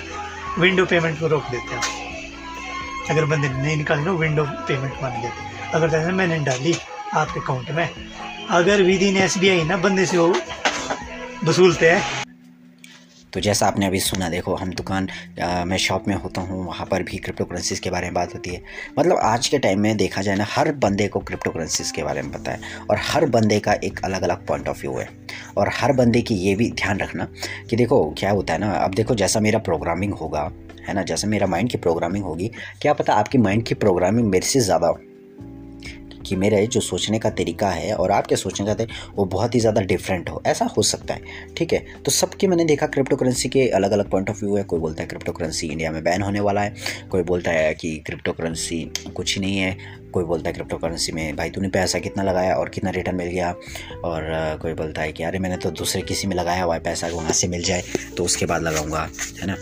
विंडो 0.59 0.85
पेमेंट 0.85 1.19
को 1.19 1.27
रोक 1.27 1.49
देते 1.51 1.75
हैं। 1.75 1.95
अगर 3.09 3.25
बंदे 3.25 3.49
नहीं 3.49 3.75
निकाली 3.77 4.03
ना 4.03 4.11
विंडो 4.11 4.43
पेमेंट 4.67 4.93
मान 5.03 5.21
देते 5.21 5.71
अगर 5.73 5.89
जैसे 5.89 6.11
मैंने 6.11 6.39
डाली 6.45 6.75
आपके 7.13 7.39
अकाउंट 7.39 7.71
में 7.71 7.89
अगर 8.49 8.81
विद 8.81 9.01
इन 9.03 9.17
एस 9.17 9.37
ना 9.67 9.77
बंदे 9.77 10.05
से 10.05 10.17
वो 10.17 10.33
वसूलते 11.43 11.89
हैं। 11.91 12.25
तो 13.33 13.39
जैसा 13.39 13.67
आपने 13.67 13.85
अभी 13.85 13.99
सुना 13.99 14.29
देखो 14.29 14.55
हम 14.55 14.69
दुकान 14.73 15.07
अ, 15.07 15.63
मैं 15.65 15.77
शॉप 15.77 16.07
में 16.07 16.15
होता 16.15 16.41
हूँ 16.41 16.65
वहाँ 16.67 16.85
पर 16.85 17.03
भी 17.03 17.17
क्रिप्टो 17.17 17.45
करेंसीज 17.45 17.79
के 17.79 17.89
बारे 17.89 18.05
में 18.05 18.13
बात 18.13 18.33
होती 18.33 18.49
है। 18.49 18.61
मतलब 18.99 19.17
आज 19.17 19.47
के 19.47 19.57
टाइम 19.59 19.79
में 19.79 19.97
देखा 19.97 20.21
जाए 20.21 20.35
ना 20.35 20.45
हर 20.49 20.71
बंदे 20.75 21.07
को 21.07 21.19
क्रिप्टो 21.19 21.51
करेंसीज 21.51 21.91
के 21.91 22.03
बारे 22.03 22.21
में 22.21 22.31
पता 22.31 22.51
है 22.51 22.59
और 22.89 22.97
हर 23.03 23.25
बंदे 23.29 23.59
का 23.59 23.73
एक 23.83 23.99
अलग 24.05 24.21
अलग 24.21 24.45
पॉइंट 24.47 24.67
ऑफ़ 24.67 24.81
व्यू 24.81 24.97
है। 24.97 25.09
और 25.57 25.71
हर 25.73 25.93
बंदे 25.93 26.21
की 26.21 26.35
ये 26.35 26.55
भी 26.55 26.71
ध्यान 26.71 26.99
रखना 26.99 27.27
कि 27.69 27.75
देखो 27.75 28.03
क्या 28.17 28.31
होता 28.31 28.53
है 28.53 28.59
ना, 28.59 28.71
अब 28.71 28.93
देखो 28.93 29.15
जैसा 29.15 29.39
मेरा 29.39 29.59
प्रोग्रामिंग 29.59 30.13
होगा, 30.13 30.51
है 30.87 30.93
ना, 30.93 31.03
जैसे 31.03 31.27
मेरा 31.27 31.47
माइंड 31.47 31.69
की 31.69 31.77
प्रोग्रामिंग 31.77 32.23
होगी, 32.25 32.51
क्या 32.81 32.93
पता 32.93 33.13
आपकी 33.13 33.37
माइंड 33.37 33.63
की 33.63 33.75
प्रोग्रामिंग 33.75 34.29
मेरे 34.29 34.45
से 34.45 34.59
ज़्यादा 34.59 34.93
कि 36.27 36.35
मेरे 36.35 36.65
जो 36.67 36.79
सोचने 36.79 37.19
का 37.19 37.29
तरीका 37.29 37.69
है 37.69 37.93
और 37.93 38.11
आपके 38.11 38.35
सोचने 38.35 38.65
का 38.67 38.73
तरीका, 38.73 39.11
वो 39.15 39.25
बहुत 39.25 39.55
ही 39.55 39.59
ज़्यादा 39.59 39.81
डिफरेंट 39.81 40.29
हो। 40.29 40.41
ऐसा 40.45 40.65
हो 40.77 40.81
सकता 40.83 41.13
है, 41.13 41.21
ठीक 41.57 41.73
है? 41.73 41.85
तो 42.05 42.11
सबके 42.11 42.47
मैंने 42.47 42.65
देखा 42.65 42.87
क्रिप्टो 42.87 43.15
करेंसी 43.15 43.49
के 43.49 43.67
अलग 43.67 43.91
अलग 43.91 44.09
पॉइंट 44.09 44.29
ऑफ़ 44.29 44.39
व्यू 44.39 44.55
है। 44.57 44.63
कोई 44.63 44.79
बोलता 44.79 45.03
है 45.03 45.07
क्रिप्टो 45.09 45.31
करेंसी 45.31 45.67
इंडिया 45.67 45.91
में 45.91 46.03
बैन 46.03 46.21
होने 46.21 46.39
वाला 46.39 46.61
है, 46.61 46.75
कोई 47.11 47.23
बोलता 47.23 47.51
है 47.51 47.73
कि 47.73 47.95
क्रिप्टो 47.97 48.31
करेंसी 48.31 48.91
कुछ 49.15 49.35
ही 49.35 49.41
नहीं 49.41 49.57
है, 49.57 49.77
कोई 50.13 50.23
बोलता 50.23 50.49
है 50.49 50.53
क्रिप्टो 50.53 50.77
करेंसी 50.77 51.11
में, 51.11 51.35
भाई, 51.35 51.49
तूने 51.49 51.67
पैसा 51.67 51.99
कितना 51.99 52.23
लगाया 52.23 52.55
और 52.55 52.69
कितना 52.69 52.89
रिटर्न 52.89 53.15
मिल 53.15 53.27
गया? 53.27 53.51
और 54.03 54.57
कोई 54.61 54.73
बोलता 54.73 55.01
है 55.01 55.11
कि, 55.11 55.23
अरे, 55.23 55.39
मैंने 55.39 55.57
तो 55.57 55.71
दूसरे 55.71 56.01
किसी 56.01 56.27
में 56.27 56.35
लगाया 56.35 56.63
हुआ 56.63 56.73
है, 56.73 56.79
पैसा 56.79 57.07
वहाँ 57.07 57.33
से 57.33 57.47
मिल 57.47 57.63
जाए 57.63 57.83
तो 58.17 58.25
उसके 58.25 58.45
बाद 58.45 58.61
लगाऊँगा। 58.61 59.09
है 59.41 59.47
ना? 59.47 59.57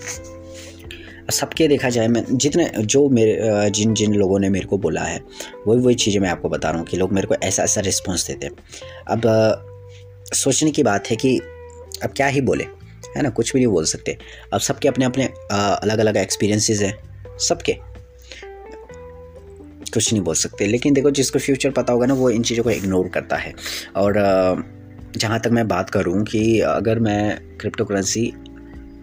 सबके 1.31 1.67
देखा 1.67 1.89
जाए, 1.89 2.07
मैं 2.07 2.23
जितने, 2.31 2.69
जो 2.77 3.07
मेरे 3.09 3.69
जिन 3.69 3.93
जिन 3.93 4.13
लोगों 4.13 4.39
ने 4.39 4.49
मेरे 4.49 4.65
को 4.65 4.77
बोला 4.77 5.01
है, 5.01 5.19
वही 5.67 5.79
वही 5.79 5.95
चीज़ें 5.95 6.19
मैं 6.21 6.29
आपको 6.29 6.49
बता 6.49 6.69
रहा 6.69 6.79
हूँ 6.79 6.87
कि 6.87 6.97
लोग 6.97 7.11
मेरे 7.13 7.27
को 7.27 7.35
ऐसा 7.35 7.63
ऐसा 7.63 7.81
रिस्पॉन्स 7.81 8.27
देते 8.27 8.45
हैं। 8.45 8.53
अब 9.07 9.21
सोचने 10.33 10.71
की 10.71 10.83
बात 10.83 11.07
है 11.07 11.15
कि 11.15 11.37
अब 12.03 12.13
क्या 12.15 12.27
ही 12.27 12.41
बोले, 12.41 12.63
है 13.17 13.21
ना? 13.21 13.29
कुछ 13.29 13.53
भी 13.53 13.59
नहीं 13.59 13.71
बोल 13.73 13.85
सकते। 13.85 14.17
अब 14.53 14.59
सबके 14.59 14.87
अपने 14.87 15.05
अपने 15.05 15.29
अलग 15.51 15.99
अलग 15.99 16.17
एक्सपीरियंसेस 16.17 16.81
हैं, 16.81 16.97
सबके। 17.39 17.73
कुछ 19.93 20.11
नहीं 20.13 20.23
बोल 20.23 20.35
सकते। 20.35 20.65
लेकिन 20.65 20.93
देखो, 20.93 21.11
जिसको 21.11 21.39
फ्यूचर 21.39 21.71
पता 21.71 21.93
होगा 21.93 22.05
ना, 22.05 22.13
वो 22.13 22.29
इन 22.29 22.43
चीज़ों 22.43 22.63
को 22.63 22.69
इग्नोर 22.69 23.07
करता 23.07 23.35
है। 23.35 23.53
और 23.95 24.13
जहाँ 25.17 25.39
तक 25.39 25.49
मैं 25.51 25.67
बात 25.67 25.89
करूँ 25.89 26.23
कि 26.23 26.59
अगर 26.59 26.99
मैं 26.99 27.57
क्रिप्टो 27.57 27.85
करेंसी 27.85 28.33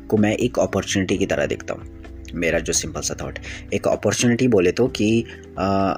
को 0.08 0.16
मैं 0.16 0.37
एक 0.37 0.58
अपॉर्चुनिटी 0.58 1.18
की 1.18 1.26
तरह 1.26 1.46
देखता 1.46 1.74
हूँ 1.74 2.02
मेरा 2.35 2.59
जो 2.59 2.73
सिंपल 2.73 3.01
सा 3.01 3.14
थॉट 3.23 3.38
एक 3.75 3.88
अपॉर्चुनिटी 3.88 4.49
बोले 4.49 4.73
तो 4.73 4.87
कि 4.88 5.25
आ, 5.59 5.95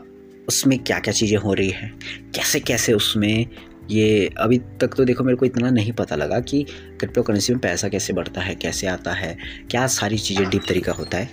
उसमें 0.49 0.79
क्या 0.79 0.99
क्या 0.99 1.13
चीज़ें 1.15 1.37
हो 1.39 1.55
रही 1.55 1.71
हैं? 1.71 1.99
कैसे 2.35 2.61
कैसे 2.61 2.93
उसमें 2.93 3.47
ये 3.91 4.31
अभी 4.39 4.59
तक 4.81 4.95
तो 4.97 5.05
देखो 5.05 5.25
मेरे 5.25 5.37
को 5.37 5.47
इतना 5.47 5.71
नहीं 5.71 5.93
पता 5.93 6.17
लगा 6.17 6.41
कि 6.41 6.63
क्रिप्टो 7.01 7.23
करेंसी 7.23 7.53
में 7.53 7.61
पैसा 7.61 7.89
कैसे 7.89 8.13
बढ़ता 8.13 8.41
है 8.41 8.55
कैसे 8.55 8.87
आता 8.87 9.13
है 9.13 9.37
क्या 9.71 9.87
सारी 9.87 10.19
चीज़ें 10.19 10.49
डीप 10.51 10.63
तरीका 10.69 10.93
होता 10.93 11.19
है। 11.19 11.27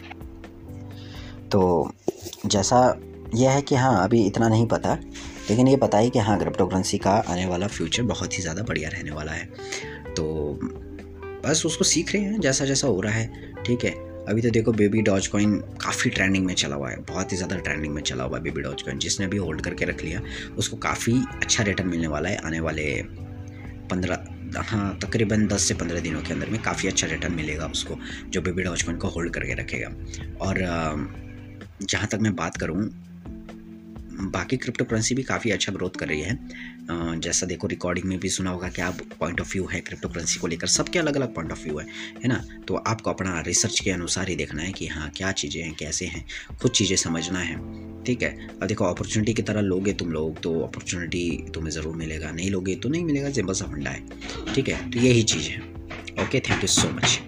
तो 1.50 1.92
जैसा 2.46 3.00
यह 3.36 3.52
है 3.52 3.62
कि 3.62 3.76
हाँ 3.76 4.04
अभी 4.04 4.26
इतना 4.28 4.48
नहीं 4.50 4.66
पता 4.68 4.94
लेकिन 5.50 5.68
ये 5.68 5.78
पता 5.78 5.98
है 5.98 6.10
कि 6.10 6.20
हाँ 6.20 6.38
क्रिप्टो 6.40 6.66
करेंसी 6.66 6.98
का 6.98 7.12
आने 7.12 7.46
वाला 7.46 7.68
फ्यूचर 7.68 8.04
बहुत 8.04 8.34
ही 8.34 8.42
ज़्यादा 8.42 8.64
बढ़िया 8.64 8.90
रहने 8.90 9.12
वाला 9.12 9.32
है। 9.32 9.46
तो 10.14 10.60
बस 11.46 11.64
उसको 11.66 11.84
सीख 11.84 12.14
रहे 12.14 12.24
हैं 12.24 12.40
जैसा 12.40 12.66
जैसा 12.66 12.88
हो 12.88 13.02
रहा 13.02 13.14
है 13.14 13.54
ठीक 13.64 13.86
है। 13.86 14.11
अभी 14.30 14.42
तो 14.42 14.50
देखो 14.50 14.72
बेबी 14.72 15.02
डॉज 15.02 15.28
कॉइन 15.28 15.58
काफ़ी 15.82 16.10
ट्रेंडिंग 16.10 16.46
में 16.46 16.54
चला 16.54 16.76
हुआ 16.76 16.90
है, 16.90 16.98
बहुत 17.00 17.32
ही 17.32 17.38
ज़्यादा 17.38 17.56
ट्रेंडिंग 17.58 17.94
में 17.94 18.02
चला 18.02 18.24
हुआ 18.24 18.38
है 18.38 18.44
बेबी 18.44 18.62
डॉज 18.62 18.82
कॉइन 18.82 19.00
जिसने 19.00 19.28
भी 19.28 19.38
होल्ड 19.38 19.62
करके 19.62 19.86
रख 19.86 20.04
लिया, 20.04 20.22
उसको 20.58 20.78
काफ़ी 20.78 21.14
अच्छा 21.42 21.64
रिटर्न 21.64 21.88
मिलने 21.88 22.08
वाला 22.08 22.30
है 22.30 22.38
आने 22.38 22.60
वाले 22.60 22.86
पंद्रह 23.92 24.24
हाँ 24.60 24.98
तकरीबन 25.00 25.46
दस 25.48 25.64
से 25.64 25.74
पंद्रह 25.74 26.00
दिनों 26.00 26.22
के 26.22 26.34
अंदर 26.34 26.50
में 26.50 26.62
काफ़ी 26.62 26.88
अच्छा 26.88 27.08
रिटर्न 27.08 27.34
मिलेगा 27.34 27.66
उसको, 27.68 27.98
जो 28.30 28.42
बेबी 28.42 28.64
डॉज 28.64 28.84
कॉइन 28.84 28.98
को 28.98 29.08
होल्ड 29.08 29.34
करके 29.34 29.54
रखेगा। 29.54 29.90
और 30.42 30.60
जहाँ 31.82 32.08
तक 32.08 32.20
मैं 32.22 32.36
बात 32.36 32.58
करूँ 32.58 32.84
बाकी 34.14 34.58
क्रिप्टो 34.58 34.86
करेंसी 34.86 35.16
भी 35.16 35.24
काफ़ी 35.24 35.52
अच्छा 35.52 35.72
ग्रोथ 35.74 36.00
कर 36.00 36.08
रही 36.08 36.22
है। 36.22 37.20
जैसा 37.22 37.46
देखो 37.46 37.68
रिकॉर्डिंग 37.68 38.06
में 38.08 38.18
भी 38.20 38.30
सुना 38.30 38.50
होगा 38.50 38.70
क्या 38.70 38.90
पॉइंट 39.20 39.42
ऑफ़ 39.42 39.52
व्यू 39.54 39.66
है 39.68 39.80
क्रिप्टो 39.82 40.10
करेंसी 40.10 40.40
को 40.40 40.48
लेकर, 40.48 40.68
सबके 40.68 41.00
अलग 41.00 41.16
अलग 41.16 41.34
पॉइंट 41.36 41.52
ऑफ़ 41.52 41.64
व्यू 41.64 41.78
है 41.78 41.86
है 42.24 42.28
ना? 42.28 42.44
तो 42.68 42.76
आपको 42.76 43.10
अपना 43.10 43.40
रिसर्च 43.48 43.80
के 43.80 43.92
अनुसार 43.92 44.30
ही 44.30 44.36
देखना 44.36 44.62
है 44.62 44.72
कि 44.72 44.88
हाँ 44.88 45.10
क्या 45.18 45.32
चीज़ें 45.34 45.62
हैं, 45.64 45.74
कैसे 45.76 46.06
हैं, 46.06 46.26
खुद 46.62 46.72
चीज़ें 46.72 46.96
समझना 46.98 47.40
है, 47.40 47.56
ठीक 48.04 48.24
है? 48.24 48.36
और 48.52 48.68
देखो 48.68 48.86
अपॉर्चुनिटी 48.86 49.34
की 49.34 49.42
तरह 49.42 49.62
लोगे 49.62 49.94
तुम 49.94 50.12
लोग 50.12 50.42
तो 50.44 50.60
अपॉर्चुनिटी 50.62 51.28
तुम्हें 51.54 51.72
ज़रूर 51.72 51.96
मिलेगा, 51.96 52.32
नहीं 52.32 52.50
लोगे 52.52 52.76
तो 52.76 52.90
नहीं 52.90 53.04
मिलेगा, 53.06 53.32
सिंपल 53.32 53.54
सा 53.54 53.66
फंडा 53.66 53.92
है, 53.92 54.54
ठीक 54.54 54.70
है? 54.70 54.90
तो 54.92 55.00
यही 55.00 55.24
चीज़ 55.24 55.50
है। 55.50 55.60
Okay 56.26 56.40
thank 56.40 56.62
you 56.62 56.68
so 56.70 56.90
much 56.92 57.20